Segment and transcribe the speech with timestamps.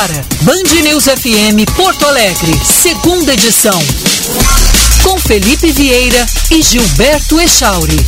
[0.00, 3.78] agora, Band News FM Porto Alegre, segunda edição.
[5.02, 8.00] Com Felipe Vieira e Gilberto Echauri.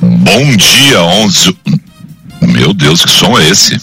[0.00, 1.56] Bom dia, 11.
[2.42, 3.80] Meu Deus, que som é esse?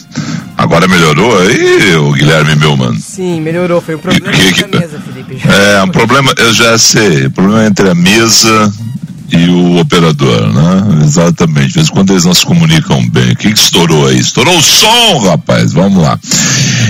[0.58, 3.00] Agora melhorou aí, o Guilherme Milman?
[3.00, 3.80] Sim, melhorou.
[3.80, 5.42] Foi um problema que, que, que, mesa, Felipe.
[5.48, 7.30] É, um problema, eu já sei.
[7.30, 8.74] Problema entre a mesa
[9.38, 11.04] e o operador, né?
[11.04, 11.68] Exatamente.
[11.68, 13.32] De vez em quando eles não se comunicam bem.
[13.32, 14.20] O que, que estourou aí?
[14.20, 15.74] Estourou o som, rapaz.
[15.74, 16.20] Vamos lá.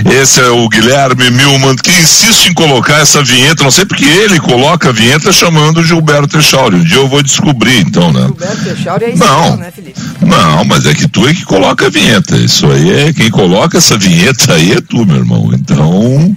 [0.04, 4.38] Esse é o Guilherme Milman, que insiste em colocar essa vinheta, não sei porque ele
[4.38, 6.76] coloca a vinheta chamando Gilberto Echauri.
[6.76, 8.22] Um dia eu vou descobrir, então, né?
[8.26, 10.00] Gilberto Echauri é não, né, Felipe?
[10.20, 12.36] Não, mas é que tu é que coloca a vinheta.
[12.36, 15.50] Isso aí é, quem coloca essa vinheta aí é tu, meu irmão.
[15.52, 16.36] Então,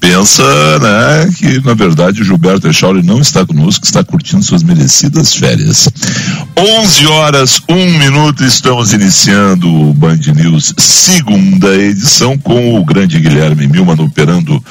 [0.00, 0.42] pensa,
[0.78, 5.88] né, que na verdade o Gilberto Echauri não está conosco, está curtindo suas merecidas férias.
[6.56, 13.66] 11 horas, 1 minuto, estamos iniciando o Band News, segunda edição, com o grande Guilherme
[13.66, 14.62] Milman operando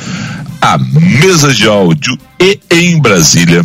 [0.62, 3.64] a mesa de áudio e em Brasília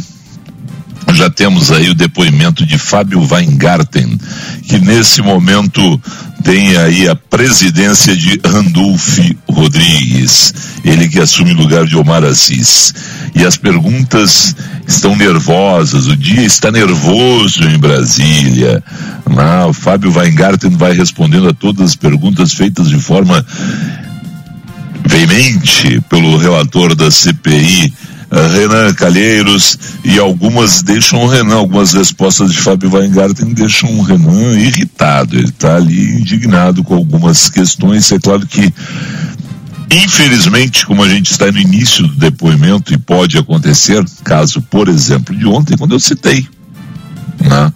[1.12, 4.18] já temos aí o depoimento de Fábio Weingarten,
[4.66, 6.00] que nesse momento
[6.42, 10.52] tem aí a presidência de Randolph Rodrigues,
[10.84, 12.94] ele que assume o lugar de Omar Assis.
[13.34, 14.54] E as perguntas
[14.86, 18.82] estão nervosas, o dia está nervoso em Brasília.
[19.36, 23.44] Ah, o Fábio Weingarten vai respondendo a todas as perguntas feitas de forma
[25.06, 27.92] veemente pelo relator da CPI,
[28.30, 34.58] Renan Calheiros, e algumas deixam o Renan, algumas respostas de Fábio Weingarten deixam o Renan
[34.58, 38.72] irritado, ele está ali indignado com algumas questões, é claro que
[39.90, 45.36] Infelizmente, como a gente está no início do depoimento e pode acontecer, caso, por exemplo,
[45.36, 46.48] de ontem, quando eu citei,
[47.38, 47.72] né,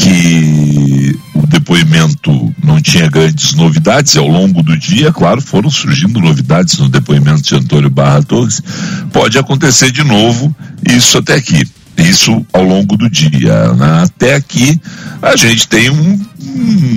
[0.00, 6.18] que o depoimento não tinha grandes novidades, e ao longo do dia, claro, foram surgindo
[6.20, 8.62] novidades no depoimento de Antônio Barra Torres.
[9.12, 10.54] Pode acontecer de novo
[10.88, 11.68] isso até aqui.
[11.98, 13.74] Isso ao longo do dia.
[13.74, 14.02] Né?
[14.04, 14.80] Até aqui,
[15.20, 16.18] a gente tem um,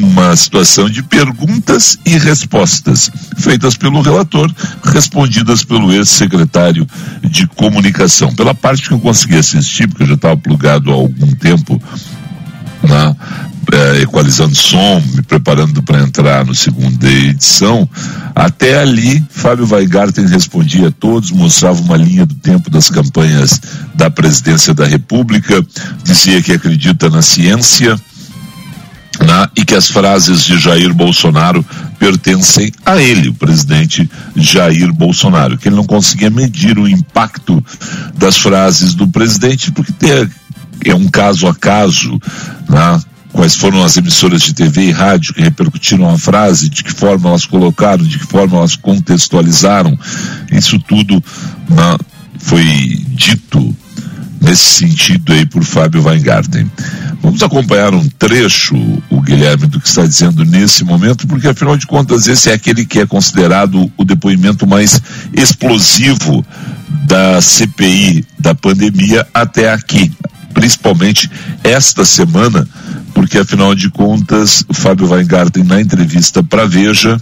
[0.01, 4.49] uma situação de perguntas e respostas feitas pelo relator,
[4.81, 6.87] respondidas pelo ex-secretário
[7.21, 8.33] de comunicação.
[8.33, 11.81] Pela parte que eu consegui assistir, porque eu já estava plugado há algum tempo
[12.83, 13.15] né,
[13.71, 17.89] é, equalizando som, me preparando para entrar no segunda edição.
[18.35, 23.59] Até ali, Fábio Weigarten respondia a todos, mostrava uma linha do tempo das campanhas
[23.95, 25.65] da presidência da República,
[26.03, 27.99] dizia que acredita na ciência.
[29.19, 31.63] Né, e que as frases de Jair Bolsonaro
[31.99, 37.63] pertencem a ele, o presidente Jair Bolsonaro, que ele não conseguia medir o impacto
[38.17, 40.27] das frases do presidente, porque tem,
[40.85, 42.19] é um caso a caso,
[42.69, 42.99] né?
[43.33, 47.29] quais foram as emissoras de TV e rádio que repercutiram a frase, de que forma
[47.29, 49.97] elas colocaram, de que forma elas contextualizaram.
[50.51, 51.15] Isso tudo
[51.67, 51.97] né,
[52.37, 52.63] foi
[53.09, 53.75] dito
[54.39, 56.69] nesse sentido aí por Fábio Weingarten.
[57.21, 58.75] Vamos acompanhar um trecho,
[59.09, 62.85] o Guilherme, do que está dizendo nesse momento, porque afinal de contas esse é aquele
[62.85, 65.01] que é considerado o depoimento mais
[65.33, 66.45] explosivo
[67.05, 70.11] da CPI da pandemia até aqui,
[70.53, 71.29] principalmente
[71.63, 72.67] esta semana,
[73.13, 77.19] porque afinal de contas, o Fábio Weingarten, na entrevista para Veja,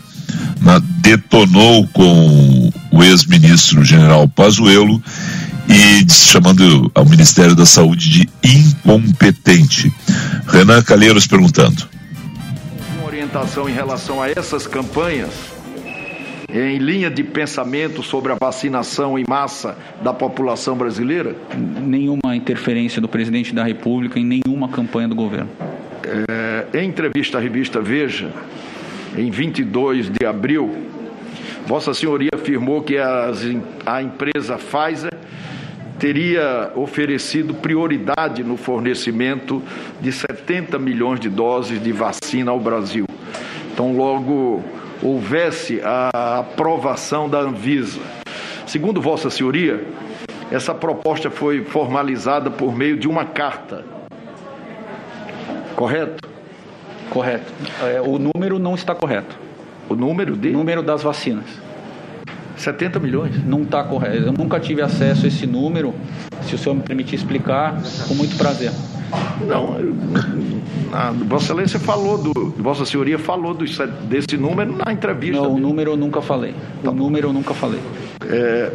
[0.62, 5.02] na, detonou com o ex-ministro general Pazuello
[5.68, 9.92] e chamando ao Ministério da Saúde de incompetente.
[10.48, 11.90] Renan Calheiros perguntando.
[12.96, 15.51] Uma orientação em relação a essas campanhas
[16.54, 21.36] em linha de pensamento sobre a vacinação em massa da população brasileira?
[21.56, 25.50] Nenhuma interferência do presidente da República em nenhuma campanha do governo.
[26.04, 28.32] É, em entrevista à revista Veja,
[29.18, 30.88] em 22 de abril,
[31.66, 33.46] Vossa Senhoria afirmou que as,
[33.86, 35.12] a empresa Pfizer
[36.00, 39.62] teria oferecido prioridade no fornecimento
[40.02, 43.06] de 70 milhões de doses de vacina ao Brasil.
[43.72, 44.64] Então, logo
[45.02, 48.02] houvesse a aprovação da Anvisa.
[48.66, 49.84] Segundo Vossa Senhoria,
[50.52, 53.84] essa proposta foi formalizada por meio de uma carta.
[55.76, 56.30] Correto?
[57.10, 57.52] Correto.
[57.82, 59.38] É, o número não está correto.
[59.90, 60.50] O número de?
[60.50, 61.46] O número das vacinas.
[62.56, 63.44] 70 milhões?
[63.44, 64.28] Não está correto.
[64.28, 65.94] Eu nunca tive acesso a esse número.
[66.44, 68.72] Se o senhor me permitir explicar, com muito prazer.
[69.48, 69.76] Não,
[70.94, 72.32] a Vossa Excelência falou do.
[72.58, 73.66] Vossa Senhoria falou do,
[74.08, 75.42] desse número na entrevista.
[75.42, 76.56] Não, o número eu nunca falei.
[76.84, 76.92] Tá.
[76.92, 77.82] O número eu nunca falei.
[78.30, 78.72] É,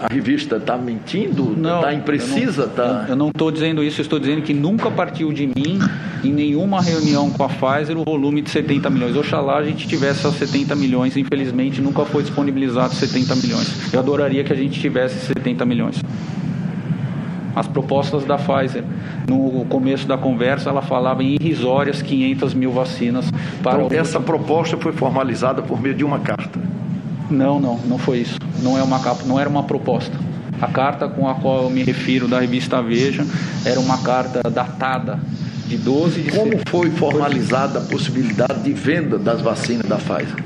[0.00, 1.54] A revista está mentindo?
[1.54, 2.62] Está imprecisa?
[2.62, 3.16] Eu tá...
[3.16, 5.78] não estou dizendo isso, estou dizendo que nunca partiu de mim,
[6.22, 9.16] em nenhuma reunião com a Pfizer, o volume de 70 milhões.
[9.16, 13.92] Oxalá a gente tivesse esses 70 milhões, infelizmente nunca foi disponibilizado 70 milhões.
[13.92, 16.00] Eu adoraria que a gente tivesse 70 milhões
[17.58, 18.84] as propostas da Pfizer.
[19.28, 23.30] No começo da conversa, ela falava em irrisórias 500 mil vacinas
[23.62, 26.58] para então, essa proposta foi formalizada por meio de uma carta.
[27.30, 28.38] Não, não, não foi isso.
[28.62, 30.16] Não é uma não era uma proposta.
[30.60, 33.24] A carta com a qual eu me refiro da revista Veja
[33.64, 35.20] era uma carta datada
[35.66, 40.36] de 12 de Como foi formalizada a possibilidade de venda das vacinas da Pfizer?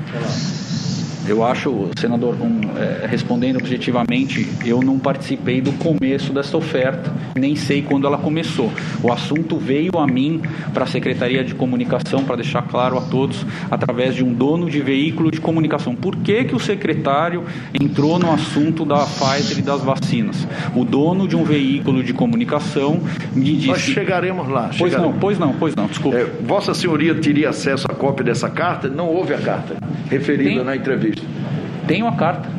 [1.27, 7.55] Eu acho, senador, um, é, respondendo objetivamente, eu não participei do começo dessa oferta, nem
[7.55, 8.71] sei quando ela começou.
[9.01, 10.41] O assunto veio a mim
[10.73, 14.81] para a Secretaria de Comunicação, para deixar claro a todos, através de um dono de
[14.81, 15.95] veículo de comunicação.
[15.95, 20.45] Por que, que o secretário entrou no assunto da Pfizer e das vacinas?
[20.75, 22.99] O dono de um veículo de comunicação
[23.33, 23.67] me disse.
[23.67, 24.71] Nós chegaremos lá.
[24.77, 25.13] Pois chegaremos.
[25.13, 26.17] não, pois não, pois não, desculpa.
[26.17, 28.89] É, Vossa Senhoria teria acesso à cópia dessa carta?
[28.89, 29.77] Não houve a carta
[30.09, 30.63] referida Tem...
[30.63, 31.12] na entrevista.
[31.93, 32.49] Tenho a carta.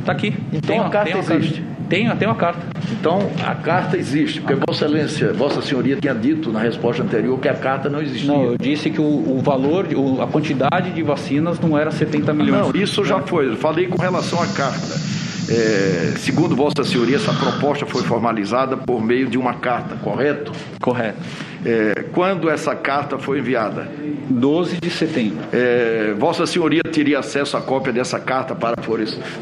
[0.00, 0.34] Está aqui.
[0.52, 1.60] Então tenho, a carta existe.
[1.60, 1.72] Carta.
[1.88, 2.60] Tenho, tenho a carta.
[2.90, 7.48] Então a carta existe, porque Vossa Excelência, Vossa Senhoria tinha dito na resposta anterior que
[7.48, 8.32] a carta não existia.
[8.32, 12.32] Não, eu disse que o, o valor, o, a quantidade de vacinas não era 70
[12.32, 12.74] milhões.
[12.74, 13.50] Não, isso já foi.
[13.50, 15.11] Eu falei com relação à carta.
[15.52, 20.50] É, segundo Vossa Senhoria, essa proposta foi formalizada por meio de uma carta, correto?
[20.80, 21.18] Correto.
[21.64, 23.86] É, quando essa carta foi enviada?
[24.30, 25.44] 12 de setembro.
[25.52, 28.76] É, Vossa Senhoria teria acesso à cópia dessa carta para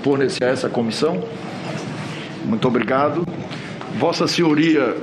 [0.03, 1.23] fornecer a essa comissão?
[2.45, 3.25] Muito obrigado.
[3.97, 4.97] Vossa Senhoria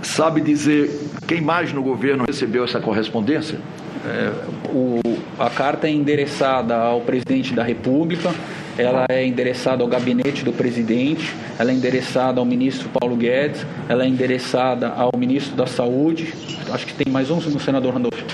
[0.00, 3.58] sabe dizer quem mais no governo recebeu essa correspondência?
[4.06, 4.32] É,
[4.72, 5.00] o,
[5.38, 8.32] a carta é endereçada ao presidente da República,
[8.80, 14.04] ela é endereçada ao gabinete do presidente, ela é endereçada ao ministro Paulo Guedes, ela
[14.04, 16.32] é endereçada ao ministro da Saúde,
[16.72, 18.24] acho que tem mais um senador Randolfo.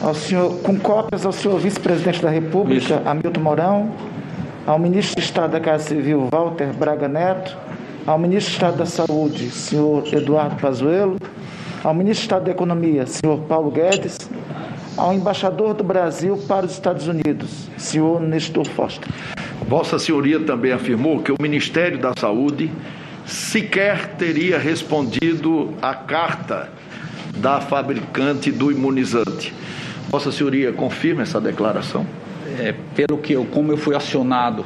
[0.00, 3.08] Ao senhor, com cópias ao senhor vice-presidente da República, Isso.
[3.08, 3.92] Hamilton Mourão,
[4.66, 7.56] ao ministro de Estado da Casa Civil, Walter Braga Neto,
[8.06, 11.16] ao ministro de Estado da Saúde, senhor Eduardo Pazuello,
[11.82, 14.18] ao ministro de Estado da Economia, senhor Paulo Guedes,
[14.96, 19.08] ao embaixador do Brasil para os Estados Unidos, senhor Nestor Foster.
[19.68, 22.70] Vossa Senhoria também afirmou que o Ministério da Saúde
[23.26, 26.68] sequer teria respondido à carta
[27.36, 29.52] da fabricante do imunizante.
[30.08, 32.06] Vossa Senhoria confirma essa declaração?
[32.58, 34.64] É, pelo que eu, como eu fui acionado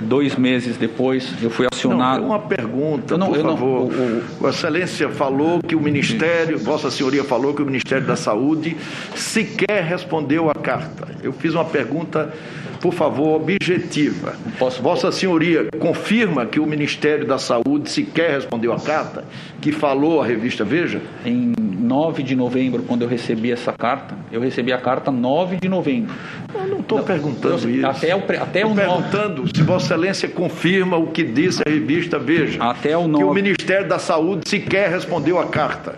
[0.00, 2.20] dois meses depois, eu fui acionado.
[2.20, 3.92] Não, uma pergunta, não, por favor.
[3.92, 8.76] Não, o, Excelência falou que o Ministério, Vossa Senhoria falou que o Ministério da Saúde
[9.14, 11.08] sequer respondeu à carta.
[11.22, 12.32] Eu fiz uma pergunta,
[12.80, 14.34] por favor, objetiva.
[14.58, 14.82] Posso...
[14.82, 19.24] Vossa Senhoria confirma que o Ministério da Saúde sequer respondeu à carta
[19.60, 21.00] que falou a revista Veja?
[21.24, 25.68] Em 9 de novembro, quando eu recebi essa carta, eu recebi a carta 9 de
[25.68, 26.14] novembro.
[26.54, 27.86] Eu não estou perguntando eu, isso.
[27.86, 29.50] Até o, até o perguntando 9...
[29.54, 32.62] se Vossa Excelência confirma o que disse a revista Veja.
[32.62, 33.24] Até o 9...
[33.24, 35.96] Que o Ministério da Saúde sequer respondeu a carta.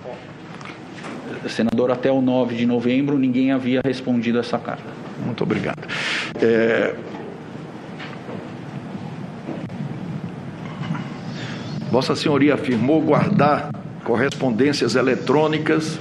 [1.48, 4.84] Senador, até o 9 de novembro ninguém havia respondido essa carta.
[5.24, 5.86] Muito obrigado.
[6.40, 6.94] É...
[11.90, 13.70] Vossa Senhoria afirmou guardar
[14.04, 15.98] correspondências eletrônicas,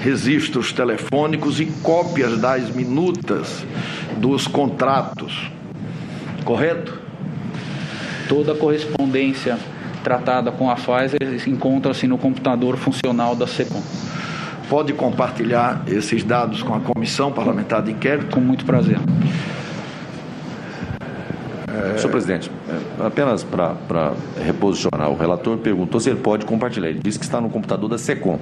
[0.00, 3.64] registros telefônicos e cópias das minutas
[4.16, 5.50] dos contratos.
[6.44, 6.98] Correto?
[8.28, 9.58] Toda a correspondência
[10.02, 13.82] tratada com a Pfizer encontra-se no computador funcional da SECOM.
[14.68, 18.34] Pode compartilhar esses dados com a Comissão Parlamentar de Inquérito?
[18.34, 18.98] Com muito prazer.
[21.80, 21.98] É...
[21.98, 26.88] Senhor presidente, é, apenas para reposicionar, o relator perguntou se ele pode compartilhar.
[26.88, 28.38] Ele disse que está no computador da SECOM.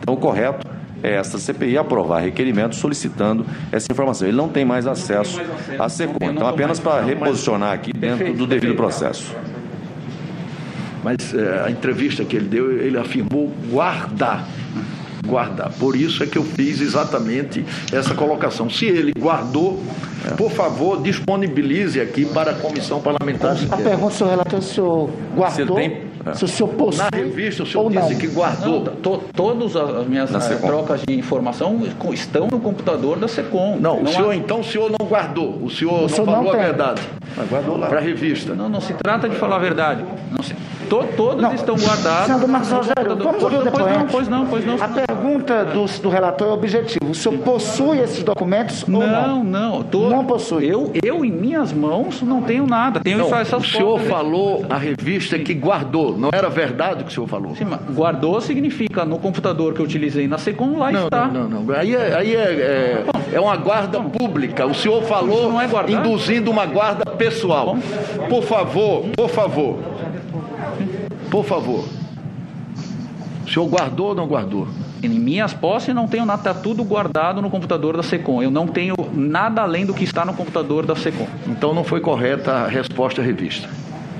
[0.00, 0.66] Então, o correto
[1.02, 4.28] é esta CPI aprovar requerimento solicitando essa informação.
[4.28, 5.40] Ele não tem mais acesso
[5.78, 6.30] à SECOM.
[6.30, 9.34] Então, apenas para reposicionar aqui dentro do devido processo.
[11.02, 14.46] Mas é, a entrevista que ele deu, ele afirmou guardar
[15.26, 15.70] guardar.
[15.72, 18.68] Por isso é que eu fiz exatamente essa colocação.
[18.68, 19.82] Se ele guardou.
[20.36, 23.56] Por favor, disponibilize aqui para a comissão parlamentar.
[23.70, 25.76] A pergunta, senhor relator, se o senhor guardou?
[25.76, 28.18] Se, tem, se o senhor possui Na revista, o senhor disse não.
[28.18, 28.84] que guardou.
[28.84, 31.80] Não, to, todas as minhas eh, trocas de informação
[32.12, 33.78] estão no computador da SECOM.
[33.80, 34.36] Não, não o senhor, há...
[34.36, 35.58] então, o senhor não guardou.
[35.62, 37.02] O senhor o não senhor falou não a verdade.
[37.36, 37.86] Mas guardou lá.
[37.88, 38.54] Para a revista.
[38.54, 40.04] Não, não se trata de falar a verdade.
[40.30, 40.54] Não se...
[40.90, 42.26] To, todos não, estão guardados.
[42.26, 44.06] Senador Marcos Rogério, vamos ouvir o depoimento.
[44.10, 44.84] Pois não, pois não, pois não.
[44.84, 47.06] A pergunta do, do relator é objetiva.
[47.08, 49.06] O senhor possui esses documentos ou não?
[49.06, 49.82] Não, não.
[49.84, 50.66] Tô, não possui.
[50.66, 52.98] Eu, eu, em minhas mãos, não tenho nada.
[52.98, 56.18] Tenho não, essas O senhor falou a revista que guardou.
[56.18, 57.54] Não era verdade o que o senhor falou?
[57.54, 61.28] Sim, mas guardou significa no computador que eu utilizei na Secom, lá não, está.
[61.28, 61.74] Não, não, não.
[61.76, 63.04] Aí é, aí é, é,
[63.34, 64.66] é uma guarda pública.
[64.66, 67.76] O senhor falou é induzindo uma guarda pessoal.
[68.28, 69.78] Por favor, por favor.
[71.30, 71.84] Por favor.
[73.46, 74.68] O senhor guardou ou não guardou?
[75.02, 78.42] Em minhas posses não tenho nada, está tudo guardado no computador da Secom.
[78.42, 81.26] Eu não tenho nada além do que está no computador da Secom.
[81.46, 83.68] Então não foi correta a resposta à revista.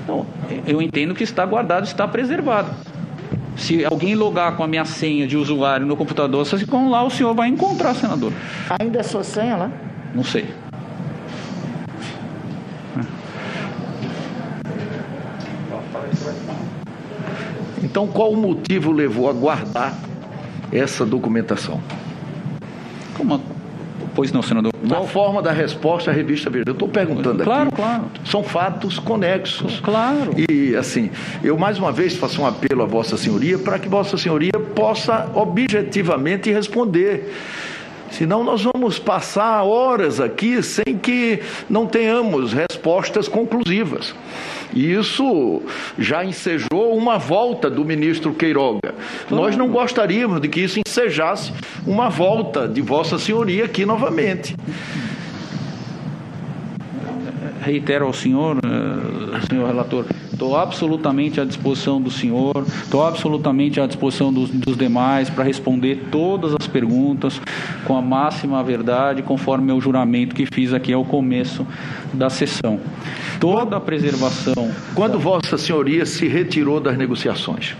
[0.03, 0.25] Então,
[0.65, 2.71] eu entendo que está guardado, está preservado.
[3.55, 7.09] Se alguém logar com a minha senha de usuário no computador da Secom, lá o
[7.09, 8.33] senhor vai encontrar, senador.
[8.79, 9.71] Ainda é sua senha lá?
[10.15, 10.47] Não sei.
[17.83, 19.97] Então, qual o motivo levou a guardar
[20.71, 21.81] essa documentação?
[23.15, 23.41] Como?
[24.13, 24.71] Pois não, senador.
[24.83, 26.65] Na forma da resposta à revista Veja.
[26.67, 27.75] Eu estou perguntando claro, aqui.
[27.75, 28.11] Claro, claro.
[28.25, 29.79] São fatos conexos.
[29.79, 30.33] Claro.
[30.49, 31.09] E, assim,
[31.43, 35.29] eu mais uma vez faço um apelo a Vossa Senhoria para que Vossa Senhoria possa
[35.33, 37.33] objetivamente responder.
[38.11, 44.13] Senão nós vamos passar horas aqui sem que não tenhamos respostas conclusivas.
[44.73, 45.61] E isso
[45.97, 48.93] já ensejou uma volta do ministro Queiroga.
[49.29, 51.53] Nós não gostaríamos de que isso ensejasse
[51.85, 54.55] uma volta de Vossa Senhoria aqui novamente.
[57.61, 60.05] Reitero ao senhor, eh, senhor relator,
[60.41, 66.07] Estou absolutamente à disposição do senhor, estou absolutamente à disposição dos, dos demais para responder
[66.11, 67.39] todas as perguntas
[67.85, 71.63] com a máxima verdade, conforme o juramento que fiz aqui ao começo
[72.11, 72.79] da sessão.
[73.39, 74.71] Toda a preservação.
[74.95, 77.75] Quando Vossa Senhoria se retirou das negociações?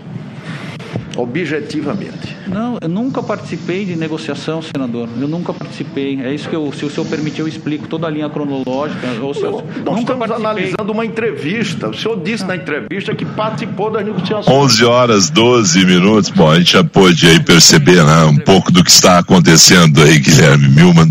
[1.16, 2.36] Objetivamente.
[2.46, 5.08] Não, eu nunca participei de negociação, senador.
[5.20, 6.20] Eu nunca participei.
[6.20, 9.06] É isso que eu, se o senhor permitir, eu explico toda a linha cronológica.
[9.20, 10.34] Ou seja, Nós nunca estamos participei.
[10.36, 11.88] analisando uma entrevista.
[11.88, 14.46] O senhor disse na entrevista que participou das negociações.
[14.48, 16.30] 11 horas 12 minutos.
[16.30, 20.18] Bom, a gente já pôde aí perceber né, um pouco do que está acontecendo aí,
[20.18, 21.10] Guilherme Milman.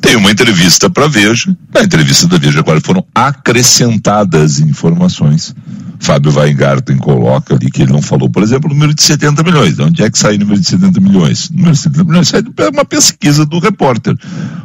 [0.00, 1.56] Tem uma entrevista para Veja.
[1.74, 5.54] Na entrevista da Veja agora foram acrescentadas informações
[6.00, 9.76] Fábio Weingarten coloca ali que ele não falou, por exemplo, o número de 70 milhões.
[9.76, 11.48] De onde é que sai o número de 70 milhões?
[11.50, 14.16] O número de 70 milhões sai de uma pesquisa do repórter.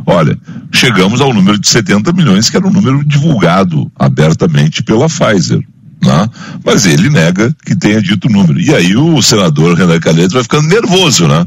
[0.05, 0.37] Olha,
[0.71, 5.63] chegamos ao número de 70 milhões, que era um número divulgado abertamente pela Pfizer.
[6.03, 6.29] Né?
[6.65, 8.59] Mas ele nega que tenha dito o número.
[8.59, 11.45] E aí o senador Renan Calheiros vai ficando nervoso, né?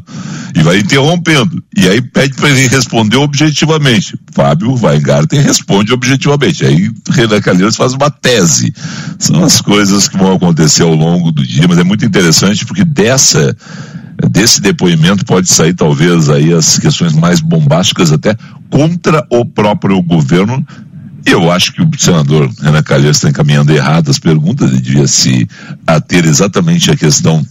[0.55, 1.63] E vai interrompendo.
[1.77, 4.19] E aí pede para ele responder objetivamente.
[4.33, 6.65] Fábio Weingarten responde objetivamente.
[6.65, 8.73] Aí Renan Calheiros faz uma tese.
[9.19, 12.85] São as coisas que vão acontecer ao longo do dia, mas é muito interessante porque
[12.85, 13.55] dessa
[14.31, 18.35] desse depoimento pode sair talvez aí as questões mais bombásticas até
[18.71, 20.67] contra o próprio governo
[21.27, 25.47] eu acho que o senador Renan Calheiros está encaminhando errado as perguntas, ele devia se
[25.87, 27.45] ater exatamente à questão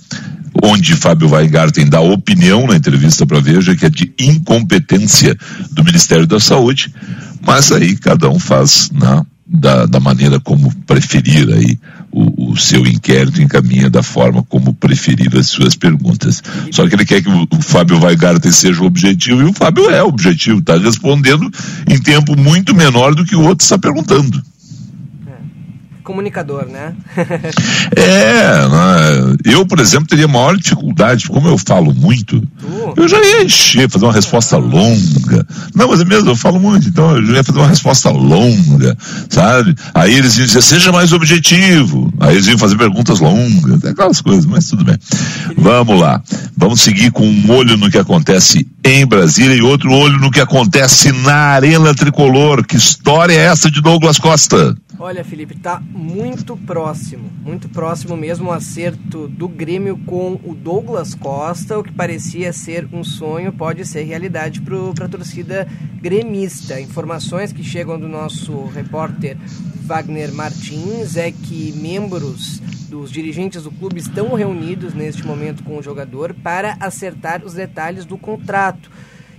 [0.63, 5.37] onde Fábio Weingarten dá opinião na entrevista para Veja, que é de incompetência
[5.71, 6.93] do Ministério da Saúde,
[7.45, 8.89] mas aí cada um faz
[9.45, 11.77] da, da maneira como preferir aí
[12.15, 16.41] o, o, seu inquérito encaminha da forma como preferir as suas perguntas.
[16.71, 19.89] Só que ele quer que o, o Fábio Weigarten seja o objetivo e o Fábio
[19.89, 21.51] é o objetivo, está respondendo
[21.89, 24.41] em tempo muito menor do que o outro está perguntando
[26.05, 26.93] comunicador, né?
[27.97, 29.35] é, né?
[29.43, 32.93] eu, por exemplo, teria maior dificuldade, como eu falo muito, uh.
[32.95, 35.45] eu já ia encher, fazer uma resposta longa.
[35.73, 38.95] Não, mas é mesmo, eu falo muito, então eu já ia fazer uma resposta longa,
[39.29, 39.75] sabe?
[39.93, 42.13] Aí eles iam dizer, seja mais objetivo.
[42.19, 44.97] Aí eles iam fazer perguntas longas, aquelas coisas, mas tudo bem.
[45.57, 46.21] Vamos lá.
[46.55, 50.39] Vamos seguir com um olho no que acontece em Brasília e outro olho no que
[50.39, 52.63] acontece na Arena Tricolor.
[52.63, 54.75] Que história é essa de Douglas Costa?
[54.97, 61.15] Olha, Felipe, tá muito próximo, muito próximo mesmo o acerto do Grêmio com o Douglas
[61.15, 61.79] Costa.
[61.79, 65.65] O que parecia ser um sonho pode ser realidade para a torcida
[66.01, 66.81] gremista.
[66.81, 69.37] Informações que chegam do nosso repórter
[69.83, 72.59] Wagner Martins é que membros
[72.89, 78.03] dos dirigentes do clube estão reunidos neste momento com o jogador para acertar os detalhes
[78.03, 78.91] do contrato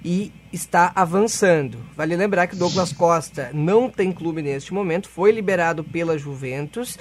[0.06, 1.78] e está avançando.
[1.96, 6.96] Vale lembrar que Douglas Costa não tem clube neste momento, foi liberado pela Juventus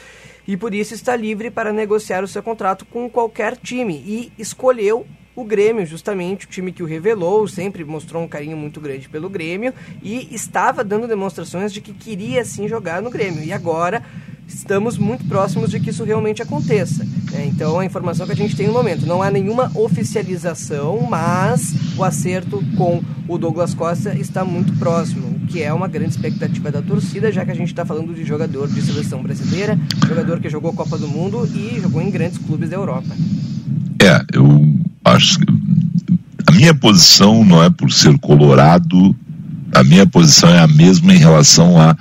[0.47, 5.05] e por isso está livre para negociar o seu contrato com qualquer time e escolheu
[5.35, 9.29] o Grêmio, justamente o time que o revelou, sempre mostrou um carinho muito grande pelo
[9.29, 13.43] Grêmio e estava dando demonstrações de que queria sim jogar no Grêmio.
[13.43, 14.01] E agora
[14.47, 17.03] estamos muito próximos de que isso realmente aconteça.
[17.31, 17.45] Né?
[17.47, 22.03] Então, a informação que a gente tem no momento, não há nenhuma oficialização, mas o
[22.03, 26.81] acerto com o Douglas Costa está muito próximo, o que é uma grande expectativa da
[26.81, 29.77] torcida, já que a gente está falando de jogador de seleção brasileira,
[30.07, 33.09] jogador que jogou Copa do Mundo e jogou em grandes clubes da Europa.
[34.01, 34.45] É, eu
[35.05, 35.45] acho que
[36.47, 39.15] a minha posição não é por ser colorado,
[39.73, 41.95] a minha posição é a mesma em relação a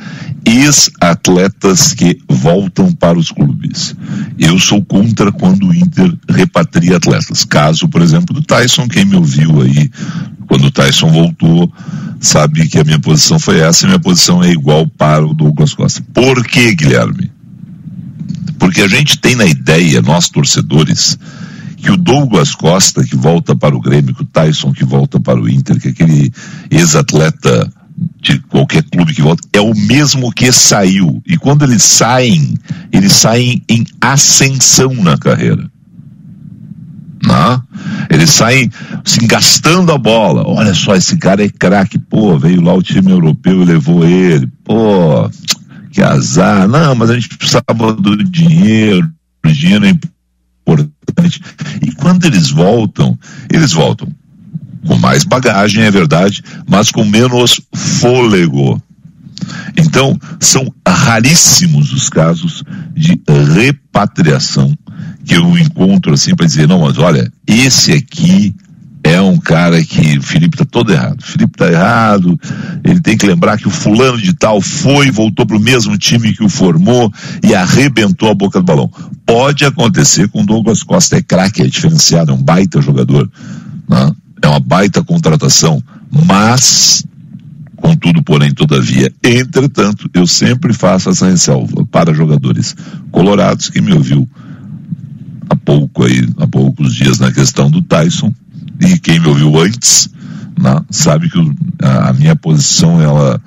[0.44, 3.96] ex-atletas que voltam para os clubes.
[4.38, 7.44] Eu sou contra quando o Inter repatria atletas.
[7.44, 9.90] Caso, por exemplo, do Tyson, quem me ouviu aí
[10.46, 11.72] quando o Tyson voltou,
[12.20, 15.74] sabe que a minha posição foi essa e minha posição é igual para o Douglas
[15.74, 16.02] Costa.
[16.12, 17.30] Por que, Guilherme?
[18.58, 21.18] Porque a gente tem na ideia, nós torcedores,
[21.84, 25.38] que o Douglas Costa, que volta para o Grêmio, que o Tyson, que volta para
[25.38, 26.32] o Inter, que aquele
[26.70, 27.70] ex-atleta
[28.22, 31.22] de qualquer clube que volta, é o mesmo que saiu.
[31.26, 32.54] E quando eles saem,
[32.90, 35.70] eles saem em ascensão na carreira.
[37.22, 37.62] Não?
[38.08, 38.70] Eles saem
[39.04, 40.42] assim, gastando a bola.
[40.46, 41.98] Olha só, esse cara é craque.
[41.98, 44.46] Pô, veio lá o time europeu e levou ele.
[44.64, 45.28] Pô,
[45.92, 46.66] que azar.
[46.66, 49.06] Não, mas a gente precisava do dinheiro.
[49.44, 49.92] O dinheiro é
[50.66, 51.40] importante.
[51.82, 53.18] E quando eles voltam,
[53.50, 54.08] eles voltam
[54.86, 58.80] com mais bagagem, é verdade, mas com menos fôlego.
[59.76, 62.62] Então, são raríssimos os casos
[62.94, 63.20] de
[63.54, 64.76] repatriação
[65.24, 68.54] que eu encontro assim para dizer, não, mas olha, esse aqui
[69.04, 71.22] é um cara que Felipe está todo errado.
[71.22, 72.40] Felipe está errado,
[72.82, 76.34] ele tem que lembrar que o fulano de tal foi, voltou para o mesmo time
[76.34, 78.90] que o formou e arrebentou a boca do balão.
[79.26, 83.30] Pode acontecer com Douglas Costa, é craque, é diferenciado, é um baita jogador.
[83.86, 84.12] Né?
[84.42, 85.82] É uma baita contratação,
[86.26, 87.04] mas
[87.76, 92.74] Contudo, porém, todavia, entretanto, eu sempre faço essa ressalva para jogadores
[93.10, 94.26] colorados que me ouviu
[95.50, 98.32] há pouco aí, há poucos dias na questão do Tyson,
[98.80, 100.08] e quem me ouviu antes,
[100.58, 101.38] né, sabe que
[101.82, 103.40] a, a, minha posição ela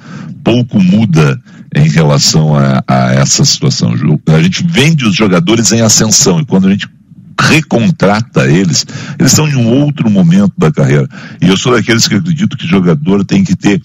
[0.43, 1.39] pouco muda
[1.75, 3.93] em relação a, a essa situação.
[4.27, 6.87] A gente vende os jogadores em ascensão e quando a gente
[7.39, 8.85] recontrata eles,
[9.19, 11.07] eles estão em um outro momento da carreira.
[11.41, 13.81] E eu sou daqueles que acredito que jogador tem que ter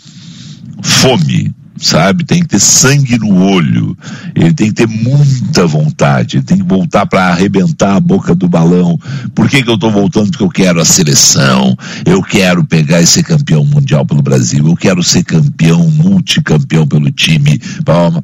[0.83, 2.25] fome, sabe?
[2.25, 3.97] Tem que ter sangue no olho,
[4.35, 8.49] ele tem que ter muita vontade, ele tem que voltar para arrebentar a boca do
[8.49, 8.99] balão.
[9.35, 10.31] Por que, que eu estou voltando?
[10.31, 14.77] Porque eu quero a seleção, eu quero pegar e ser campeão mundial pelo Brasil, eu
[14.77, 17.61] quero ser campeão, multicampeão pelo time.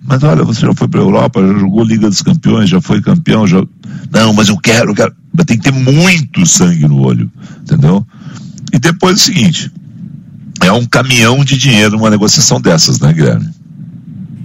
[0.06, 3.00] Mas olha, você já foi para a Europa, já jogou Liga dos Campeões, já foi
[3.00, 3.62] campeão, já.
[4.10, 5.14] Não, mas eu quero, eu quero.
[5.32, 7.30] Mas tem que ter muito sangue no olho,
[7.62, 8.06] entendeu?
[8.72, 9.72] E depois é o seguinte,
[10.62, 13.48] é um caminhão de dinheiro numa negociação dessas, né, Guilherme?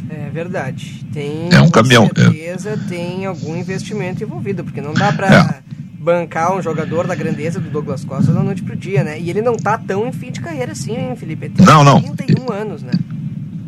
[0.10, 1.06] É verdade.
[1.12, 2.10] Tem é um caminhão.
[2.16, 2.22] É.
[2.22, 2.78] certeza é.
[2.90, 5.74] tem algum investimento envolvido, porque não dá para é.
[6.00, 9.20] bancar um jogador da grandeza do Douglas Costa da noite pro dia, né?
[9.20, 11.50] E ele não tá tão em fim de carreira assim, hein, Felipe?
[11.50, 12.02] Tem não, não.
[12.02, 12.92] 31 anos, né?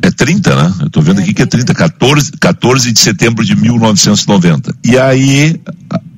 [0.01, 0.73] É 30, né?
[0.81, 4.75] Eu tô vendo é, aqui que é 30, 14, 14 de setembro de 1990.
[4.83, 5.59] E aí,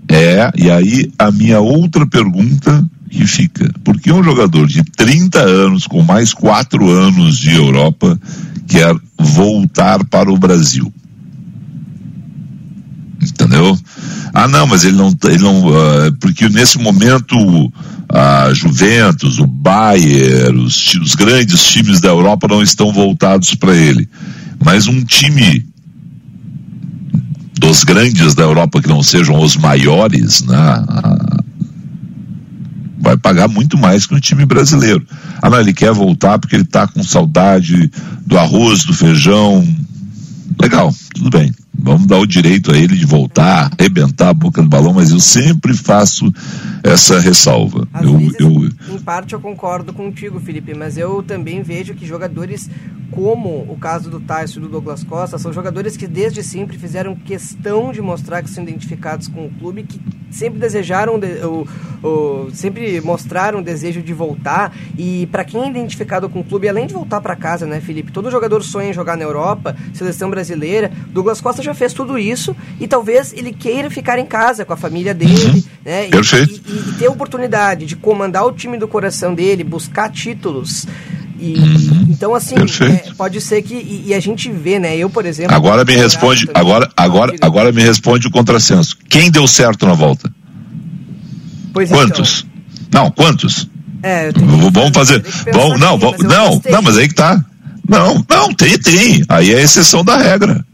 [0.10, 3.72] é, e aí a minha outra pergunta que fica.
[3.84, 8.20] Porque um jogador de 30 anos, com mais quatro anos de Europa,
[8.68, 10.92] quer voltar para o Brasil.
[13.22, 13.78] Entendeu?
[14.34, 17.36] Ah, não, mas ele não, ele não, uh, porque nesse momento
[18.10, 24.08] a Juventus, o Bayern, os, os grandes times da Europa não estão voltados para ele.
[24.64, 25.66] Mas um time
[27.60, 30.84] dos grandes da Europa que não sejam os maiores, né?
[33.00, 35.06] Vai pagar muito mais que um time brasileiro.
[35.42, 37.92] Ah, não, ele quer voltar porque ele está com saudade
[38.26, 39.66] do arroz, do feijão.
[40.60, 41.54] Legal, tudo bem.
[41.80, 45.20] Vamos dar o direito a ele de voltar, arrebentar a boca do balão, mas eu
[45.20, 46.34] sempre faço
[46.84, 47.88] essa ressalva.
[47.94, 48.96] Às eu, vezes, eu...
[48.96, 52.68] Em parte eu concordo contigo, Felipe, mas eu também vejo que jogadores
[53.12, 57.16] como o caso do Tyson e do Douglas Costa são jogadores que desde sempre fizeram
[57.16, 60.00] questão de mostrar que são identificados com o clube, que
[60.30, 61.68] sempre desejaram, de, o,
[62.04, 64.76] o, sempre mostraram o desejo de voltar.
[64.98, 68.12] E para quem é identificado com o clube, além de voltar para casa, né, Felipe?
[68.12, 70.92] Todo jogador sonha em jogar na Europa, seleção brasileira.
[71.08, 74.78] Douglas Costa já fez tudo isso e talvez ele queira ficar em casa com a
[74.78, 75.64] família dele, uhum.
[75.86, 76.08] né?
[76.08, 80.86] E, e, e, ter a oportunidade de comandar o time do coração dele, buscar títulos.
[81.40, 82.08] E, uhum.
[82.10, 83.76] Então, assim, é, pode ser que.
[83.76, 84.98] E, e, a gente vê, né?
[84.98, 85.56] Eu, por exemplo.
[85.56, 86.50] Agora me responde.
[86.54, 88.98] Agora, agora, agora me responde o contrassenso.
[89.08, 90.32] Quem deu certo na volta?
[91.74, 92.46] Pois quantos?
[92.88, 93.04] Então.
[93.04, 93.70] Não, quantos?
[94.02, 95.24] É, vamos fazer.
[95.54, 97.44] Vamos, não, vamos, não, não, mas aí que tá.
[97.88, 99.24] Não, não, tem, tem.
[99.30, 100.66] Aí é exceção da regra.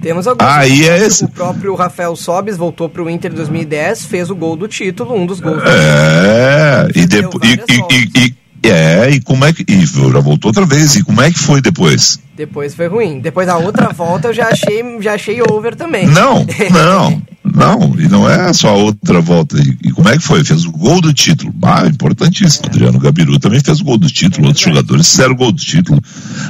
[0.00, 0.46] Temos alguns.
[0.46, 1.24] Aí é esse.
[1.24, 5.14] O próprio Rafael Sobis voltou para o Inter em 2010, fez o gol do título,
[5.14, 5.62] um dos gols.
[5.64, 7.42] É, e depois.
[7.42, 8.34] E, e, e,
[8.68, 9.64] é, e como é que.
[9.68, 10.96] E já voltou outra vez.
[10.96, 12.18] E como é que foi depois?
[12.36, 13.20] Depois foi ruim.
[13.20, 16.06] Depois da outra volta eu já achei, já achei over também.
[16.06, 17.22] Não, não.
[17.44, 19.56] Não, e não é só a outra volta.
[19.58, 20.42] E, e, como é que foi?
[20.42, 21.54] Fez o gol do título.
[21.62, 22.66] Ah, importantíssimo.
[22.66, 22.68] É.
[22.70, 24.46] Adriano Gabiru também fez o gol do título.
[24.46, 26.00] É Outros jogadores fizeram o gol do título.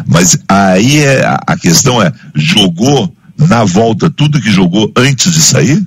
[0.07, 5.87] Mas aí é, a questão é: jogou na volta tudo que jogou antes de sair?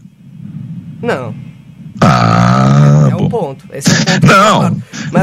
[1.01, 1.33] Não.
[2.01, 3.26] Ah, é bom.
[3.47, 3.65] Ponto.
[3.71, 4.61] Esse é um ponto não,